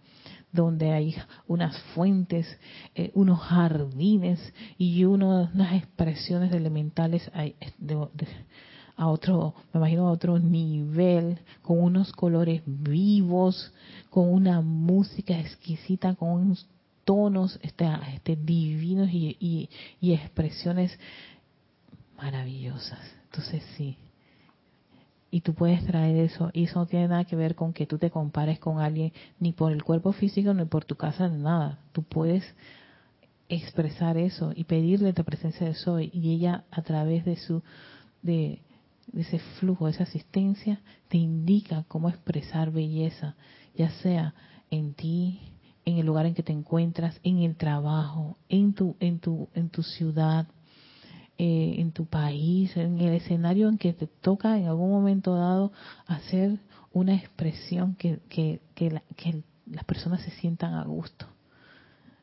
[0.53, 1.15] donde hay
[1.47, 2.47] unas fuentes,
[2.95, 4.41] eh, unos jardines
[4.79, 7.31] y unas expresiones elementales
[8.97, 13.73] a otro, me imagino a otro nivel, con unos colores vivos,
[14.09, 16.67] con una música exquisita, con unos
[17.05, 19.69] tonos este, este divinos y,
[20.01, 20.99] y expresiones
[22.17, 23.01] maravillosas.
[23.27, 23.97] Entonces sí.
[25.31, 26.51] Y tú puedes traer eso.
[26.53, 29.53] Y eso no tiene nada que ver con que tú te compares con alguien, ni
[29.53, 31.81] por el cuerpo físico, ni por tu casa, ni nada.
[31.93, 32.45] Tú puedes
[33.49, 36.11] expresar eso y pedirle la presencia de Soy.
[36.13, 37.63] Y ella, a través de su,
[38.23, 38.61] de,
[39.15, 43.37] ese flujo, de esa asistencia, te indica cómo expresar belleza,
[43.75, 44.35] ya sea
[44.71, 45.41] en ti,
[45.85, 49.71] en el lugar en que te encuentras, en el trabajo, en tu, en tu, en
[49.71, 50.47] tu ciudad,
[51.39, 55.73] eh, en tu país, en el escenario en que te toca en algún momento dado
[56.07, 56.59] hacer
[56.93, 59.01] una expresión que, que, que,
[59.67, 61.27] las personas se sientan a gusto.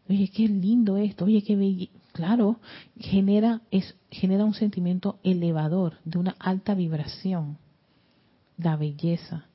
[0.10, 1.88] Oye, qué lindo esto, oye, qué bello.
[2.14, 2.60] Claro,
[2.98, 7.58] genera, es, genera un sentimiento elevador, de una alta vibración,
[8.58, 9.46] la belleza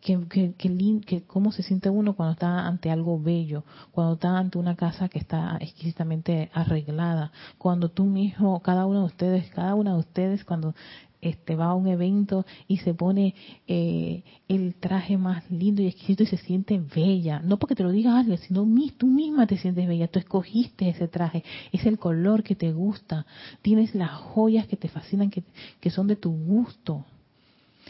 [0.00, 4.76] que, que, cómo se siente uno cuando está ante algo bello, cuando está ante una
[4.76, 9.98] casa que está exquisitamente arreglada, cuando tú mismo, cada uno de ustedes, cada una de
[9.98, 10.74] ustedes cuando
[11.20, 13.34] este va a un evento y se pone
[13.68, 17.90] eh, el traje más lindo y exquisito y se siente bella, no porque te lo
[17.90, 22.42] diga alguien, sino tú misma te sientes bella, tú escogiste ese traje, es el color
[22.42, 23.26] que te gusta,
[23.60, 25.42] tienes las joyas que te fascinan, que,
[25.78, 27.04] que son de tu gusto.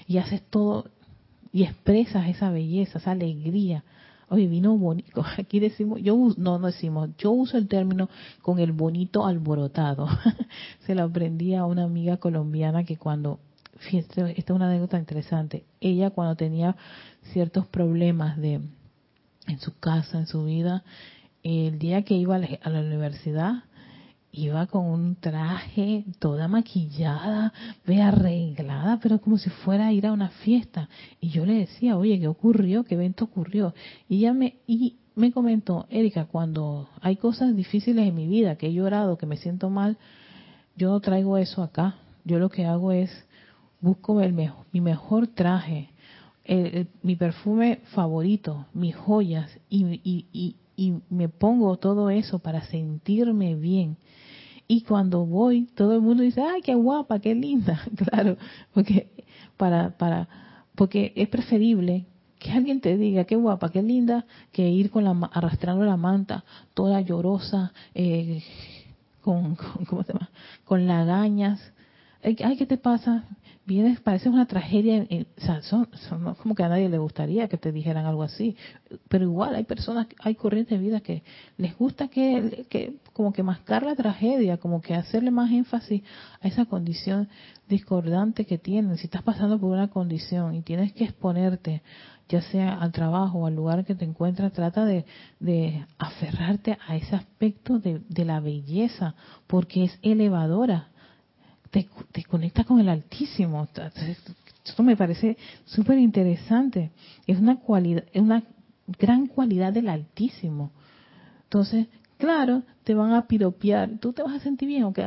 [0.06, 0.86] Y haces todo
[1.52, 3.84] y expresas esa belleza, esa alegría.
[4.28, 5.24] Oye, vino bonito.
[5.38, 8.08] Aquí decimos, yo no, no decimos, yo uso el término
[8.42, 10.08] con el bonito alborotado.
[10.86, 13.40] Se lo aprendí a una amiga colombiana que cuando,
[13.78, 15.64] fíjate, esta es una anécdota interesante.
[15.80, 16.76] Ella cuando tenía
[17.32, 18.60] ciertos problemas de
[19.46, 20.84] en su casa, en su vida,
[21.42, 23.64] el día que iba a la universidad,
[24.32, 27.52] iba con un traje toda maquillada,
[27.86, 30.88] ve arreglada, pero como si fuera a ir a una fiesta.
[31.20, 32.84] Y yo le decía, oye, ¿qué ocurrió?
[32.84, 33.74] ¿Qué evento ocurrió?
[34.08, 38.68] Y ella me, y me comentó, Erika, cuando hay cosas difíciles en mi vida, que
[38.68, 39.98] he llorado, que me siento mal,
[40.76, 41.96] yo no traigo eso acá.
[42.24, 43.10] Yo lo que hago es,
[43.80, 45.90] busco el mejor, mi mejor traje,
[47.02, 53.98] mi perfume favorito, mis joyas, y, y, y me pongo todo eso para sentirme bien
[54.66, 57.82] Y cuando voy, todo el mundo dice, ay, qué guapa, qué linda.
[57.96, 58.38] Claro,
[58.72, 59.10] porque
[59.58, 60.26] para, para,
[60.74, 62.06] porque es preferible
[62.38, 66.44] que alguien te diga qué guapa, qué linda, que ir con la arrastrando la manta,
[66.72, 68.42] toda llorosa, eh,
[69.20, 70.30] con, con, ¿cómo se llama?
[70.64, 71.60] con lagañas.
[72.22, 73.24] Ay, ¿qué te pasa?
[73.70, 75.06] Vienes, parece una tragedia.
[75.38, 78.56] o sea, son, son, como que a nadie le gustaría que te dijeran algo así.
[79.08, 81.22] Pero igual hay personas, hay corrientes de vida que
[81.56, 86.02] les gusta que, como que mascar la tragedia, como que hacerle más énfasis
[86.40, 87.28] a esa condición
[87.68, 88.96] discordante que tienen.
[88.96, 91.82] Si estás pasando por una condición y tienes que exponerte
[92.28, 95.04] ya sea al trabajo o al lugar que te encuentras, trata de,
[95.38, 99.14] de aferrarte a ese aspecto de, la belleza,
[99.46, 100.88] porque es elevadora,
[101.70, 103.68] te, te conecta con el Altísimo.
[104.64, 106.90] Esto me parece súper interesante.
[107.26, 108.42] Es una cualidad, es una
[108.98, 110.72] gran cualidad del Altísimo.
[111.44, 111.86] Entonces,
[112.18, 115.04] claro, te van a piropear, tú te vas a sentir bien, aunque,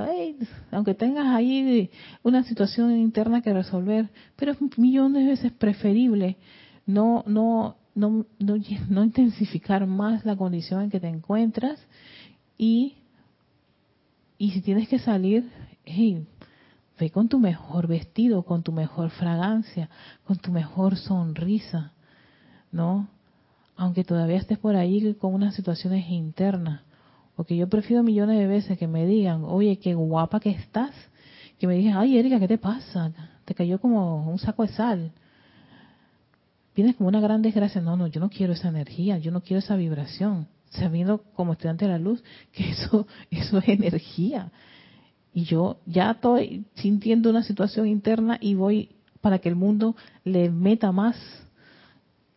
[0.72, 1.90] aunque tengas ahí
[2.24, 6.38] una situación interna que resolver, pero es millones de veces preferible
[6.86, 11.80] no, no, no, no, intensificar más la condición en que te encuentras
[12.58, 12.96] y,
[14.38, 15.50] y si tienes que salir,
[15.86, 16.26] hey,
[17.00, 19.90] ve con tu mejor vestido, con tu mejor fragancia,
[20.26, 21.92] con tu mejor sonrisa,
[22.72, 23.08] ¿no?
[23.76, 26.82] Aunque todavía estés por ahí con unas situaciones internas.
[27.36, 30.92] Porque yo prefiero millones de veces que me digan, oye, qué guapa que estás,
[31.58, 33.12] que me digan, ay, Erika, ¿qué te pasa?
[33.46, 35.12] Te cayó como un saco de sal
[36.76, 37.82] vienes como una gran desgracia.
[37.82, 40.48] No, no, yo no quiero esa energía, yo no quiero esa vibración.
[40.70, 44.52] Sabiendo como estudiante de la luz que eso, eso es energía.
[45.34, 48.90] Y yo ya estoy sintiendo una situación interna y voy
[49.22, 51.16] para que el mundo le meta más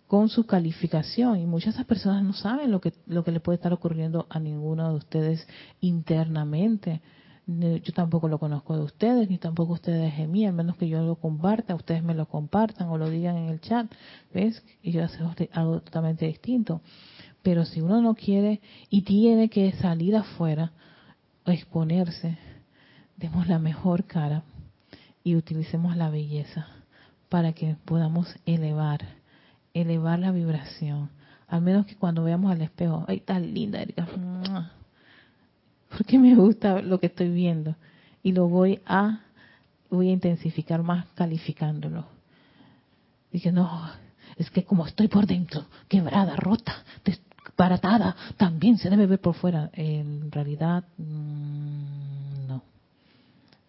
[0.07, 1.39] con su calificación.
[1.39, 4.27] Y muchas de esas personas no saben lo que, lo que le puede estar ocurriendo
[4.31, 5.47] a ninguno de ustedes
[5.81, 7.03] internamente
[7.47, 11.03] yo tampoco lo conozco de ustedes, ni tampoco ustedes de mí, al menos que yo
[11.03, 13.87] lo comparta, ustedes me lo compartan o lo digan en el chat,
[14.35, 14.65] ¿ves?
[14.83, 16.81] Y yo hago algo totalmente distinto.
[17.43, 20.73] Pero si uno no quiere y tiene que salir afuera,
[21.45, 22.37] exponerse,
[23.17, 24.43] demos la mejor cara
[25.25, 26.67] y utilicemos la belleza
[27.29, 29.01] para que podamos elevar,
[29.75, 31.11] elevar la vibración.
[31.49, 33.85] Al menos que cuando veamos al espejo, ay, tan linda,
[35.97, 37.77] porque me gusta lo que estoy viendo
[38.23, 39.21] y lo voy a
[39.91, 42.07] voy a intensificar más calificándolo.
[43.33, 43.91] Dije, no,
[44.37, 49.71] es que como estoy por dentro, quebrada, rota, desbaratada, también se debe ver por fuera.
[49.73, 52.63] En realidad, mm, no.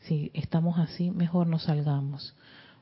[0.08, 2.36] Si estamos así, mejor no salgamos.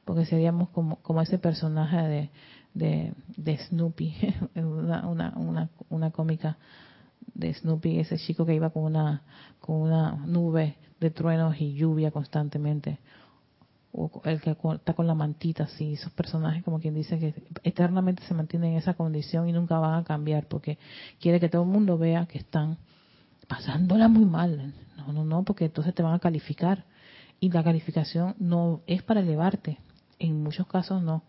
[0.05, 2.29] Porque seríamos como, como ese personaje de,
[2.75, 4.15] de, de Snoopy,
[4.55, 6.57] una, una, una, cómica
[7.33, 9.23] de Snoopy, ese chico que iba con una,
[9.59, 12.99] con una nube de truenos y lluvia constantemente,
[13.91, 18.23] o el que está con la mantita, así, esos personajes como quien dice que eternamente
[18.23, 20.77] se mantienen en esa condición y nunca van a cambiar porque
[21.19, 22.77] quiere que todo el mundo vea que están
[23.47, 24.73] pasándola muy mal.
[24.97, 26.83] No, no, no, porque entonces te van a calificar
[27.45, 29.77] y la calificación no es para elevarte,
[30.19, 31.23] en muchos casos no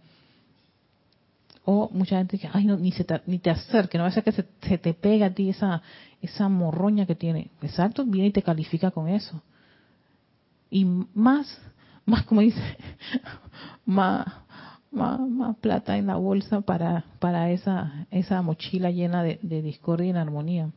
[1.67, 4.13] o mucha gente que, ay, no, ni, se te, ni te acerque, no va a
[4.13, 5.83] ser que se, te pega a ti esa,
[6.23, 7.51] esa morroña que tiene.
[7.61, 9.43] Exacto, viene y te califica con eso.
[10.71, 11.61] Y más,
[12.05, 12.63] más como dice,
[13.85, 14.27] más,
[14.93, 20.11] más, plata en la bolsa para, para esa, esa mochila llena de, de discordia y
[20.11, 20.71] inarmonía.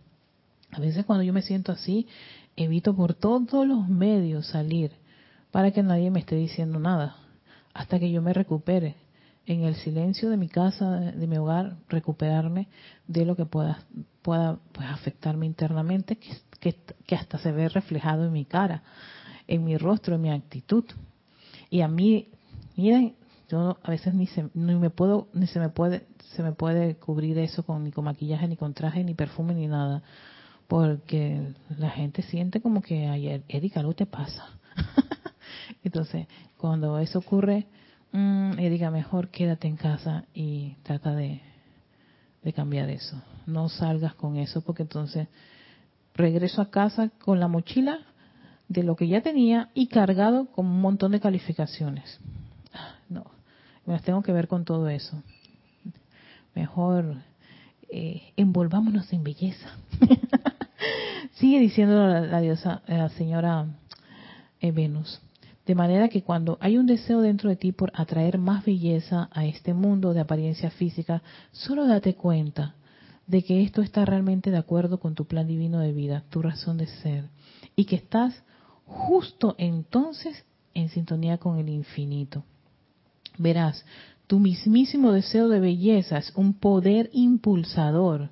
[0.71, 2.07] A veces cuando yo me siento así,
[2.55, 4.91] evito por todos los medios salir
[5.51, 7.15] para que nadie me esté diciendo nada,
[7.73, 8.95] hasta que yo me recupere
[9.45, 12.67] en el silencio de mi casa, de mi hogar, recuperarme
[13.07, 13.79] de lo que pueda,
[14.21, 16.17] pueda pues, afectarme internamente,
[16.59, 16.75] que,
[17.05, 18.83] que, hasta se ve reflejado en mi cara,
[19.47, 20.85] en mi rostro, en mi actitud.
[21.71, 22.29] Y a mí,
[22.75, 23.15] miren,
[23.49, 26.97] yo a veces ni se, ni me puedo, ni se me puede, se me puede
[26.97, 30.03] cubrir eso con ni con maquillaje, ni con traje, ni perfume, ni nada,
[30.67, 34.45] porque la gente siente como que ayer, Erika, algo te pasa.
[35.83, 37.67] Entonces, cuando eso ocurre,
[38.11, 41.41] Mm, y diga mejor quédate en casa y trata de,
[42.43, 43.21] de cambiar eso.
[43.45, 45.27] No salgas con eso porque entonces
[46.15, 47.99] regreso a casa con la mochila
[48.67, 52.19] de lo que ya tenía y cargado con un montón de calificaciones.
[52.73, 53.25] Ah, no,
[53.85, 55.21] me las tengo que ver con todo eso.
[56.55, 57.15] Mejor
[57.89, 59.69] eh, envolvámonos en belleza.
[61.35, 63.67] Sigue diciendo la, diosa, la señora
[64.61, 65.21] eh, Venus.
[65.69, 69.45] De manera que cuando hay un deseo dentro de ti por atraer más belleza a
[69.45, 72.73] este mundo de apariencia física, solo date cuenta
[73.27, 76.79] de que esto está realmente de acuerdo con tu plan divino de vida, tu razón
[76.79, 77.25] de ser,
[77.75, 78.41] y que estás
[78.87, 80.43] justo entonces
[80.73, 82.43] en sintonía con el infinito.
[83.37, 83.85] Verás,
[84.25, 88.31] tu mismísimo deseo de belleza es un poder impulsador.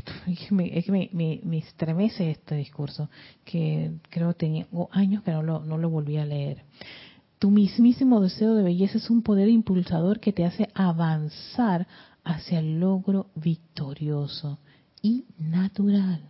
[0.26, 3.08] Es que me, estremece este discurso,
[3.44, 6.62] que creo tenía años que no lo, no lo volví a leer.
[7.38, 11.86] Tu mismísimo deseo de belleza es un poder impulsador que te hace avanzar
[12.24, 14.58] hacia el logro victorioso
[15.02, 16.20] y natural.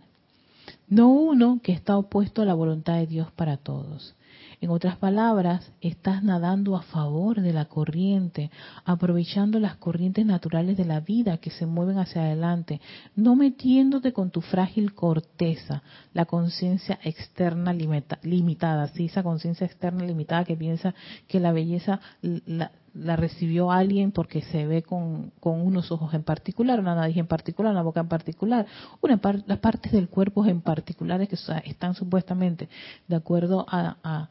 [0.87, 4.15] No uno que está opuesto a la voluntad de Dios para todos.
[4.63, 8.49] En otras palabras, estás nadando a favor de la corriente,
[8.85, 12.79] aprovechando las corrientes naturales de la vida que se mueven hacia adelante,
[13.13, 15.83] no metiéndote con tu frágil corteza,
[16.13, 19.07] la conciencia externa limitada, ¿sí?
[19.07, 20.95] esa conciencia externa limitada que piensa
[21.27, 26.95] que la belleza la, recibió alguien porque se ve con, unos ojos en particular, una
[26.95, 28.67] nariz en particular, una boca en particular,
[29.01, 32.69] una las partes del cuerpo en particulares que están supuestamente
[33.07, 34.29] de acuerdo a, a,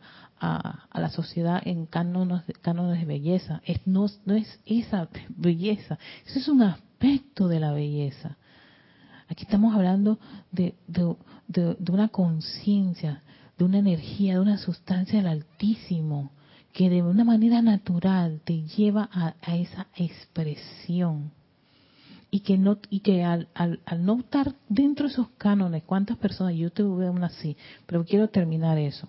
[0.94, 3.62] la sociedad en cánones, cánones de belleza.
[3.64, 8.36] Es, no, no es esa belleza, eso es un aspecto de la belleza.
[9.28, 10.18] Aquí estamos hablando
[10.50, 13.22] de, de, una conciencia,
[13.56, 16.32] de una energía, de una sustancia del Altísimo,
[16.72, 21.32] que de una manera natural te lleva a, esa expresión.
[22.30, 26.16] Y que, no, y que al, al, al, no estar dentro de esos cánones, ¿cuántas
[26.16, 26.54] personas?
[26.54, 29.06] Yo te veo una así, pero quiero terminar eso.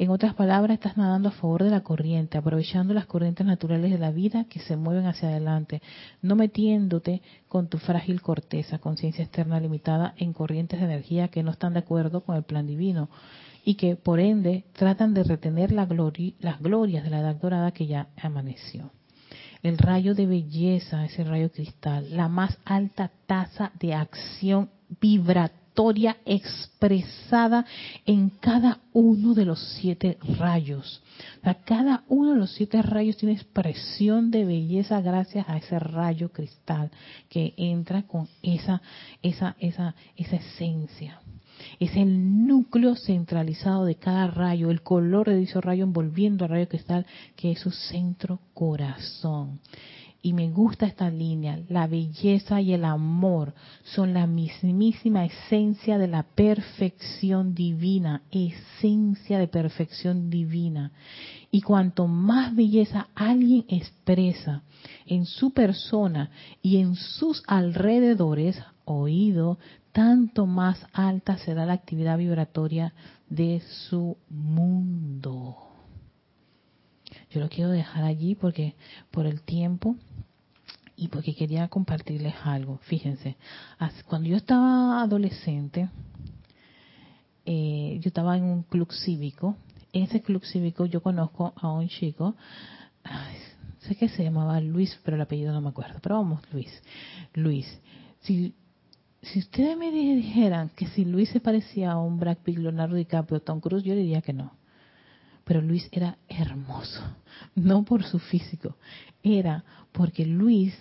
[0.00, 3.98] En otras palabras, estás nadando a favor de la corriente, aprovechando las corrientes naturales de
[3.98, 5.82] la vida que se mueven hacia adelante,
[6.22, 11.50] no metiéndote con tu frágil corteza, conciencia externa limitada en corrientes de energía que no
[11.50, 13.10] están de acuerdo con el plan divino
[13.64, 18.06] y que por ende tratan de retener las glorias de la edad dorada que ya
[18.22, 18.92] amaneció.
[19.64, 24.70] El rayo de belleza, ese rayo cristal, la más alta tasa de acción
[25.00, 25.57] vibratoria
[26.26, 27.64] expresada
[28.04, 31.02] en cada uno de los siete rayos.
[31.64, 36.90] cada uno de los siete rayos tiene expresión de belleza gracias a ese rayo cristal
[37.28, 38.82] que entra con esa,
[39.22, 41.20] esa, esa, esa esencia.
[41.78, 46.68] Es el núcleo centralizado de cada rayo, el color de dicho rayo envolviendo al rayo
[46.68, 47.06] cristal,
[47.36, 49.60] que es su centro corazón.
[50.28, 56.06] Y me gusta esta línea, la belleza y el amor son la mismísima esencia de
[56.06, 60.92] la perfección divina, esencia de perfección divina.
[61.50, 64.64] Y cuanto más belleza alguien expresa
[65.06, 69.58] en su persona y en sus alrededores, oído,
[69.92, 72.92] tanto más alta será la actividad vibratoria
[73.30, 75.56] de su mundo.
[77.30, 78.74] Yo lo quiero dejar allí porque
[79.10, 79.96] por el tiempo
[80.98, 82.78] y porque quería compartirles algo.
[82.82, 83.36] Fíjense,
[84.06, 85.88] cuando yo estaba adolescente,
[87.46, 89.56] eh, yo estaba en un club cívico.
[89.92, 92.34] En ese club cívico yo conozco a un chico,
[93.78, 96.00] sé que se llamaba Luis, pero el apellido no me acuerdo.
[96.02, 96.82] Pero vamos, Luis.
[97.32, 97.80] Luis,
[98.20, 98.54] si,
[99.22, 103.40] si ustedes me dijeran que si Luis se parecía a un Brad Pitt, Leonardo DiCaprio,
[103.40, 104.52] Tom Cruise, yo diría que no.
[105.44, 107.00] Pero Luis era hermoso,
[107.54, 108.76] no por su físico,
[109.22, 110.74] era porque Luis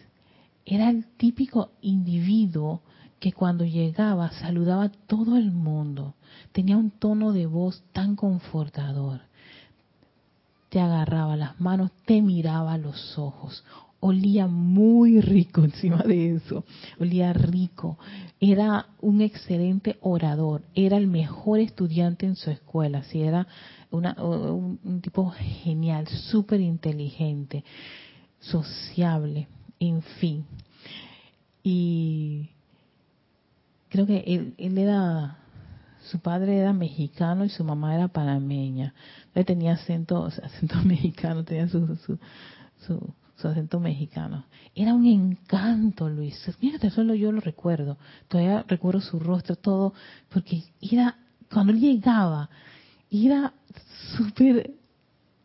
[0.69, 2.81] era el típico individuo
[3.21, 6.15] que cuando llegaba saludaba a todo el mundo.
[6.51, 9.21] Tenía un tono de voz tan confortador.
[10.69, 13.63] Te agarraba las manos, te miraba los ojos.
[14.01, 16.65] Olía muy rico encima de eso.
[16.99, 17.97] Olía rico.
[18.41, 20.63] Era un excelente orador.
[20.75, 23.03] Era el mejor estudiante en su escuela.
[23.03, 23.47] Sí, era
[23.89, 24.05] un,
[24.83, 25.31] un tipo
[25.63, 27.63] genial, súper inteligente,
[28.41, 29.47] sociable
[29.79, 30.45] en fin.
[31.63, 32.49] Y
[33.89, 35.37] creo que él, él era,
[36.09, 38.93] su padre era mexicano y su mamá era panameña.
[39.33, 42.19] Él tenía acento, acento mexicano, tenía su, su,
[42.85, 44.45] su, acento mexicano.
[44.75, 46.35] Era un encanto, Luis.
[46.59, 47.97] Fíjate, solo yo lo recuerdo.
[48.27, 49.93] Todavía recuerdo su rostro, todo,
[50.29, 51.17] porque era,
[51.51, 52.49] cuando él llegaba,
[53.11, 53.53] era
[54.15, 54.71] súper,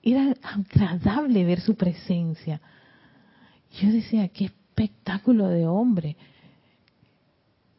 [0.02, 2.60] era agradable ver su presencia.
[3.80, 6.16] Yo decía, qué espectáculo de hombre.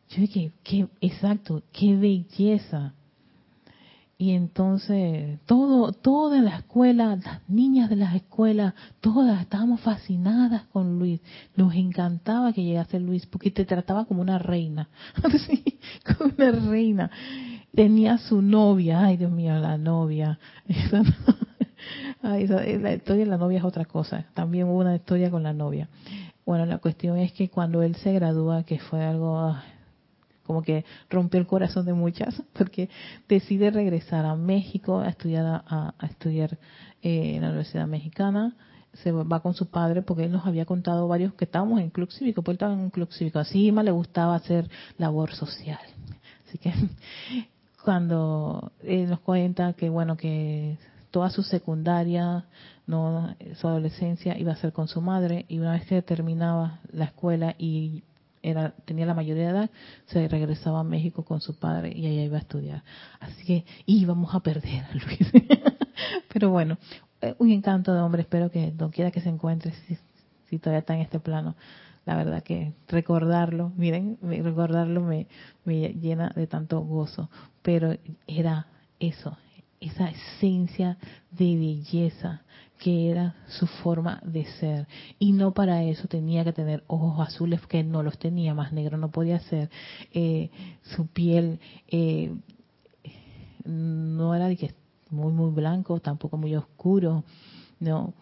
[0.09, 2.93] Yo dije, qué, exacto, qué belleza.
[4.17, 10.99] Y entonces, todo, toda la escuela, las niñas de las escuelas, todas estábamos fascinadas con
[10.99, 11.19] Luis.
[11.55, 14.87] Nos encantaba que llegase Luis, porque te trataba como una reina.
[15.47, 15.63] sí,
[16.05, 17.11] como una reina.
[17.73, 20.39] Tenía su novia, ay Dios mío, la novia.
[22.21, 24.25] Ay, la historia de la novia es otra cosa.
[24.33, 25.89] También hubo una historia con la novia.
[26.45, 29.55] Bueno, la cuestión es que cuando él se gradúa, que fue algo
[30.45, 32.89] como que rompió el corazón de muchas, porque
[33.27, 36.57] decide regresar a México a estudiar, a, estudiar
[37.01, 38.55] eh, en la Universidad Mexicana,
[39.01, 42.11] se va con su padre porque él nos había contado varios que estábamos en club
[42.11, 45.79] cívico, pues él estaba en un club cívico, así más le gustaba hacer labor social.
[46.47, 46.71] Así que
[47.83, 50.77] cuando él nos cuenta que bueno que
[51.13, 52.45] toda su secundaria,
[52.87, 57.05] no su adolescencia iba a ser con su madre y una vez que terminaba la
[57.05, 58.01] escuela y
[58.41, 59.69] era tenía la mayoría de edad,
[60.07, 62.83] se regresaba a México con su padre y allá iba a estudiar.
[63.19, 65.31] Así que íbamos a perder a Luis.
[66.33, 66.79] Pero bueno,
[67.21, 69.71] eh, un encanto de hombre, espero que donde quiera que se encuentre,
[70.49, 71.55] si, todavía está en este plano,
[72.05, 75.27] la verdad que recordarlo, miren, recordarlo me
[75.93, 77.29] llena de tanto gozo,
[77.61, 77.95] pero
[78.25, 78.65] era
[78.99, 79.37] eso,
[79.85, 80.97] esa esencia
[81.31, 82.41] de belleza
[82.79, 84.87] que era su forma de ser.
[85.17, 88.97] Y no para eso tenía que tener ojos azules, que no los tenía, más negro
[88.97, 89.69] no podía ser.
[90.13, 90.49] Eh,
[90.81, 92.35] su piel eh,
[93.63, 94.75] no era de que
[95.09, 97.23] muy, muy blanco, tampoco muy oscuro,
[97.79, 98.13] no,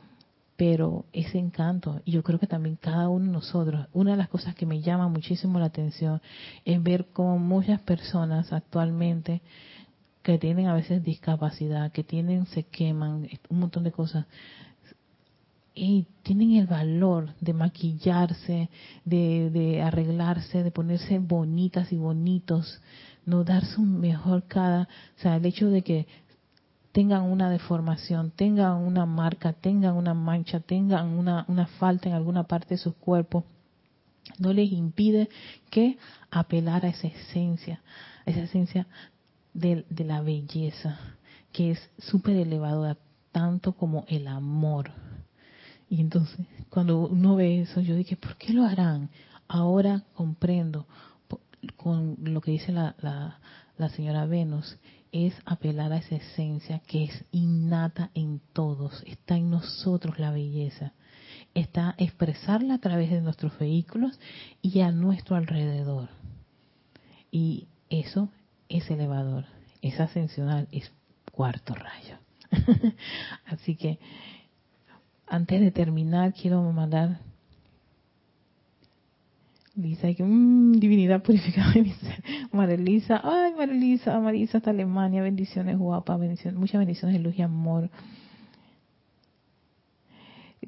[0.58, 4.30] pero ese encanto, y yo creo que también cada uno de nosotros, una de las
[4.30, 6.22] cosas que me llama muchísimo la atención
[6.66, 9.42] es ver cómo muchas personas actualmente
[10.24, 14.26] que tienen a veces discapacidad, que tienen, se queman, un montón de cosas,
[15.74, 18.70] y tienen el valor de maquillarse,
[19.06, 22.82] de, arreglarse, de ponerse bonitas y bonitos,
[23.26, 24.84] no dar su mejor cada,
[25.18, 26.08] o sea, el hecho de que
[26.92, 31.46] tengan una deformación, tengan una marca, tengan una mancha, tengan una,
[31.80, 33.46] falta en alguna parte de su cuerpo,
[34.40, 35.30] no les impide
[35.70, 35.98] que
[36.30, 37.82] apelar a esa esencia,
[38.26, 38.88] a esa esencia
[39.54, 41.00] de, de la belleza,
[41.52, 42.98] que es súper elevadora,
[43.32, 44.92] tanto como el amor.
[45.90, 49.10] Y entonces, cuando uno ve eso, yo dije, ¿por qué lo harán?
[49.48, 50.88] Ahora comprendo
[51.78, 53.40] con lo que dice la, la,
[53.78, 54.78] la señora Venus,
[55.12, 60.94] es apelar a esa esencia que es innata en todos, está en nosotros la belleza,
[61.54, 64.18] está expresarla a través de nuestros vehículos
[64.62, 66.10] y a nuestro alrededor.
[67.30, 68.30] Y eso
[68.72, 69.46] es elevador,
[69.82, 70.92] es ascensional, es
[71.32, 72.18] cuarto rayo.
[73.46, 74.00] Así que
[75.28, 77.20] antes de terminar quiero mandar
[79.76, 82.24] Lisa, que mmm, divinidad purificada de mi ser.
[82.52, 87.90] Marilisa, ay Marilisa, Marisa hasta Alemania, bendiciones guapa, bendiciones, muchas bendiciones de luz y amor.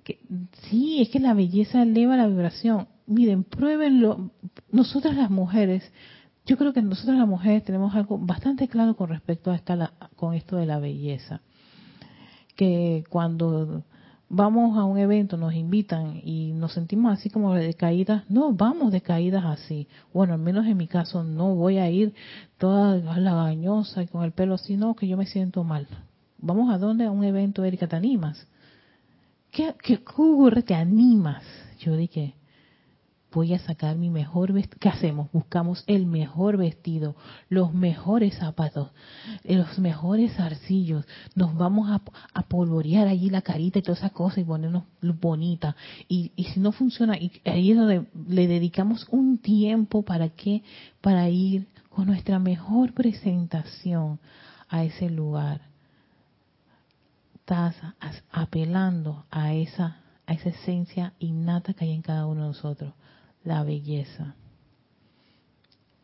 [0.03, 0.19] Que,
[0.69, 2.87] sí, es que la belleza eleva la vibración.
[3.05, 4.31] Miren, pruébenlo.
[4.71, 5.83] Nosotras las mujeres,
[6.45, 10.33] yo creo que nosotras las mujeres tenemos algo bastante claro con respecto a esta, con
[10.33, 11.41] esto de la belleza.
[12.55, 13.83] Que cuando
[14.29, 19.45] vamos a un evento, nos invitan y nos sentimos así como decaídas, no, vamos decaídas
[19.45, 19.87] así.
[20.13, 22.13] Bueno, al menos en mi caso no voy a ir
[22.57, 25.87] toda lagañosa y con el pelo así, no, que yo me siento mal.
[26.39, 27.05] Vamos a dónde?
[27.05, 28.47] A un evento, Erika, ¿te animas?
[29.49, 30.63] ¿Qué, qué ocurre?
[30.63, 31.43] ¿Te animas?
[31.79, 32.35] Yo dije,
[33.33, 34.79] voy a sacar mi mejor vestido.
[34.79, 35.31] ¿Qué hacemos?
[35.31, 37.15] Buscamos el mejor vestido,
[37.49, 38.91] los mejores zapatos,
[39.43, 41.05] los mejores arcillos.
[41.35, 42.01] Nos vamos a,
[42.33, 45.75] a polvorear allí la carita y todas esas cosas y ponernos bonita.
[46.07, 50.63] Y, y si no funciona, y ahí es donde le dedicamos un tiempo para qué?
[51.01, 54.19] Para ir con nuestra mejor presentación
[54.69, 55.61] a ese lugar.
[57.35, 57.75] Estás
[58.31, 62.93] apelando a esa a esa esencia innata que hay en cada uno de nosotros
[63.43, 64.35] la belleza.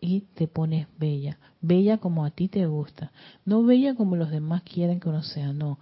[0.02, 3.12] Y te pones bella, bella como a ti te gusta,
[3.44, 5.78] no bella como los demás quieren que uno sea, no,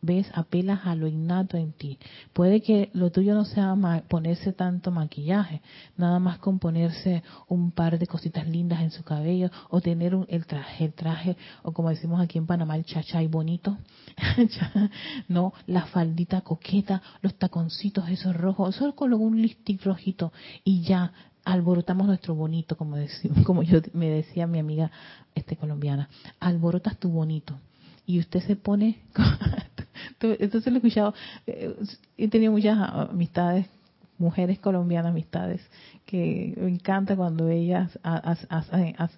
[0.00, 1.98] ves, apelas a lo innato en ti.
[2.32, 3.74] Puede que lo tuyo no sea
[4.08, 5.60] ponerse tanto maquillaje,
[5.96, 10.46] nada más con ponerse un par de cositas lindas en su cabello o tener el
[10.46, 13.78] traje, el traje, o como decimos aquí en Panamá, el chachay bonito,
[15.28, 20.32] no, la faldita coqueta, los taconcitos esos rojos, solo con un lipstick rojito
[20.64, 21.12] y ya
[21.44, 22.96] alborotamos nuestro bonito, como,
[23.44, 24.90] como yo me decía mi amiga
[25.34, 26.08] este colombiana,
[26.40, 27.58] alborotas tu bonito.
[28.06, 29.02] Y usted se pone
[30.20, 31.14] Entonces lo he escuchado,
[31.46, 31.74] eh,
[32.16, 33.66] he tenido muchas amistades,
[34.18, 35.60] mujeres colombianas, amistades,
[36.04, 37.98] que me encanta cuando ellas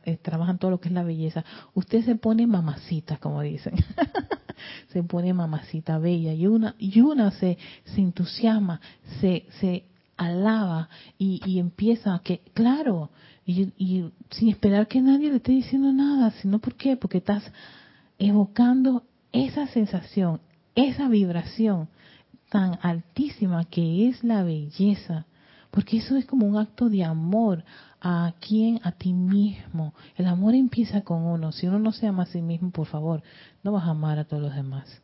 [0.04, 1.44] eh, trabajan todo lo que es la belleza.
[1.74, 3.74] Usted se pone mamacita, como dicen.
[4.88, 8.80] se pone mamacita bella y una, y una se, se entusiasma,
[9.20, 9.84] se, se
[10.16, 13.10] alaba y, y empieza a que, claro,
[13.46, 16.96] y, y sin esperar que nadie le esté diciendo nada, sino ¿por qué?
[16.96, 17.42] Porque estás
[18.18, 20.40] evocando esa sensación,
[20.74, 21.88] esa vibración
[22.50, 25.26] tan altísima que es la belleza,
[25.70, 27.62] Porque eso es como un acto de amor
[28.00, 29.94] a quien, a ti mismo.
[30.16, 31.52] El amor empieza con uno.
[31.52, 33.22] Si uno no se ama a sí mismo, por favor,
[33.62, 35.00] no vas a amar a todos los demás.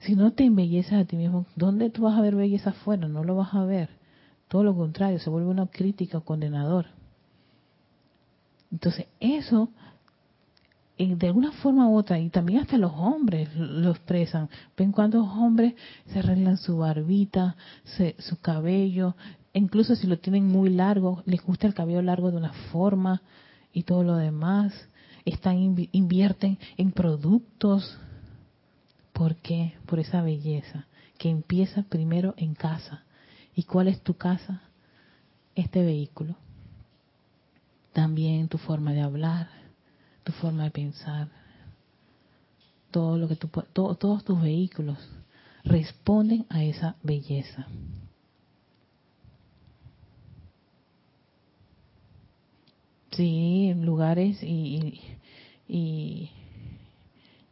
[0.00, 3.08] Si no te embellezas a ti mismo, ¿dónde tú vas a ver belleza afuera?
[3.08, 3.88] No lo vas a ver.
[4.46, 6.86] Todo lo contrario, se vuelve una crítica condenador.
[8.70, 9.70] Entonces, eso,
[10.98, 14.48] de alguna forma u otra, y también hasta los hombres lo expresan.
[14.76, 15.74] Ven cuántos hombres
[16.06, 17.56] se arreglan su barbita,
[18.18, 19.14] su cabello,
[19.52, 23.22] incluso si lo tienen muy largo, les gusta el cabello largo de una forma
[23.72, 24.72] y todo lo demás.
[25.24, 27.98] Están invierten en productos.
[29.12, 29.74] ¿Por qué?
[29.86, 30.86] Por esa belleza
[31.18, 33.02] que empieza primero en casa.
[33.54, 34.62] ¿Y cuál es tu casa?
[35.54, 36.36] Este vehículo
[37.98, 39.48] también tu forma de hablar,
[40.28, 41.26] tu forma de pensar,
[42.90, 44.98] todo lo que tú, todos tus vehículos
[45.64, 47.66] responden a esa belleza.
[53.12, 55.00] Sí, lugares y,
[55.66, 56.30] y,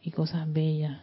[0.03, 1.01] y cosas bellas.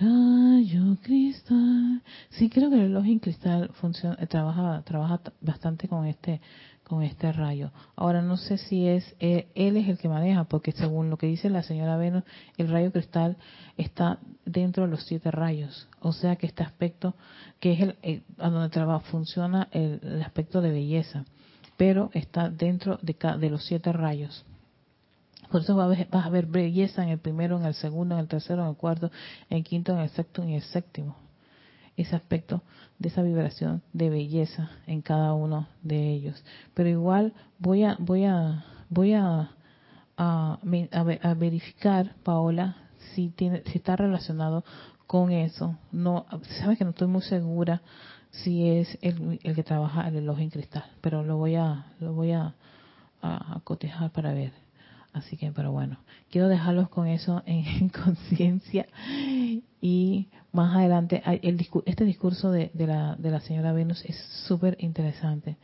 [0.00, 2.02] Rayo cristal.
[2.30, 6.40] Sí, creo que el reloj en cristal funciona, eh, trabaja, trabaja bastante con este,
[6.84, 7.72] con este rayo.
[7.96, 11.26] Ahora no sé si es eh, él es el que maneja, porque según lo que
[11.26, 12.22] dice la señora Venus,
[12.58, 13.38] el rayo cristal
[13.76, 15.88] está dentro de los siete rayos.
[15.98, 17.16] O sea que este aspecto,
[17.58, 21.24] que es el, eh, a donde trabaja, funciona el, el, aspecto de belleza,
[21.76, 24.44] pero está dentro de, de los siete rayos.
[25.50, 28.62] Por eso vas a, ver, belleza en el primero, en el segundo, en el tercero,
[28.62, 29.10] en el cuarto,
[29.48, 31.16] en el quinto, en el sexto y en el séptimo.
[31.96, 32.62] Ese aspecto
[32.98, 36.44] de esa vibración de belleza en cada uno de ellos.
[36.74, 39.50] Pero igual voy a voy a voy a,
[40.16, 40.58] a,
[41.22, 42.76] a verificar, Paola,
[43.14, 44.64] si tiene si está relacionado
[45.06, 45.76] con eso.
[45.90, 46.26] No,
[46.60, 47.82] sabes que no estoy muy segura
[48.30, 52.12] si es el, el que trabaja el reloj en cristal, pero lo voy a lo
[52.12, 52.54] voy a,
[53.22, 54.67] a cotejar para ver.
[55.18, 55.98] Así que, pero bueno,
[56.30, 58.86] quiero dejarlos con eso en, conciencia.
[59.80, 64.16] Y más adelante, el, este discurso de, la, de la señora Venus es
[64.46, 65.56] súper interesante,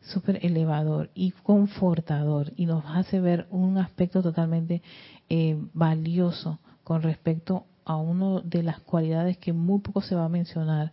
[0.00, 4.82] súper elevador y confortador y nos hace ver un aspecto totalmente
[5.28, 10.28] eh, valioso con respecto a una de las cualidades que muy poco se va a
[10.28, 10.92] mencionar.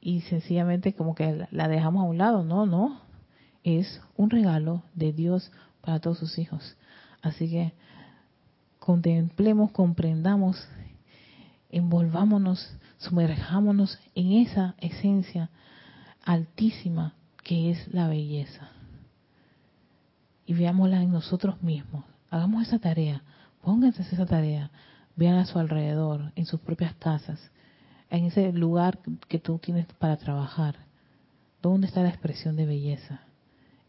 [0.00, 3.00] Y sencillamente como que la dejamos a un lado, no, no,
[3.64, 5.52] es un regalo de Dios
[5.82, 6.76] para todos sus hijos.
[7.20, 7.72] Así que
[8.78, 10.66] contemplemos, comprendamos,
[11.70, 15.50] envolvámonos, sumerjámonos en esa esencia
[16.24, 18.70] altísima que es la belleza.
[20.46, 22.04] Y veámosla en nosotros mismos.
[22.30, 23.22] Hagamos esa tarea,
[23.62, 24.70] pónganse esa tarea,
[25.16, 27.50] vean a su alrededor, en sus propias casas,
[28.10, 30.76] en ese lugar que tú tienes para trabajar.
[31.60, 33.22] ¿Dónde está la expresión de belleza?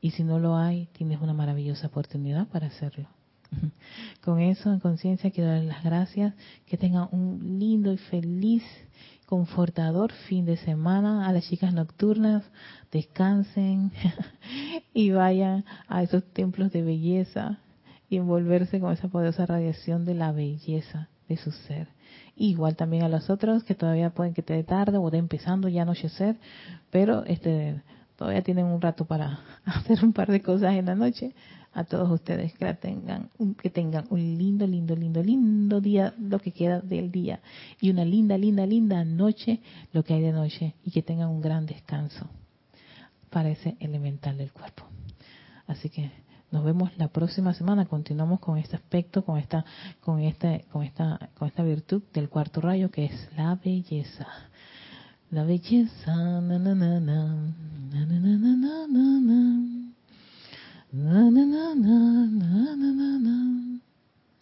[0.03, 3.07] Y si no lo hay, tienes una maravillosa oportunidad para hacerlo.
[4.21, 6.33] Con eso en conciencia quiero darles las gracias,
[6.65, 8.63] que tengan un lindo y feliz,
[9.27, 12.43] confortador fin de semana a las chicas nocturnas,
[12.91, 13.93] descansen
[14.93, 17.59] y vayan a esos templos de belleza
[18.09, 21.87] y envolverse con esa poderosa radiación de la belleza de su ser.
[22.35, 26.35] Igual también a los otros que todavía pueden que tarde o de empezando ya anochecer,
[26.91, 27.81] pero este
[28.15, 31.33] todavía tienen un rato para hacer un par de cosas en la noche.
[31.75, 36.51] A todos ustedes que tengan, que tengan un lindo, lindo, lindo, lindo día, lo que
[36.51, 37.39] queda del día,
[37.81, 39.59] y una linda, linda, linda noche,
[39.91, 42.29] lo que hay de noche, y que tengan un gran descanso
[43.31, 44.83] para ese elemental del cuerpo.
[45.65, 46.11] Así que
[46.53, 47.87] nos vemos la próxima semana.
[47.87, 49.65] Continuamos con este aspecto, con esta,
[50.01, 54.27] con esta, con esta, con esta virtud del cuarto rayo que es la belleza.
[55.33, 57.25] La belleza, na na na na,
[57.91, 59.39] na na na na na na,
[60.93, 63.72] na na na na na na na.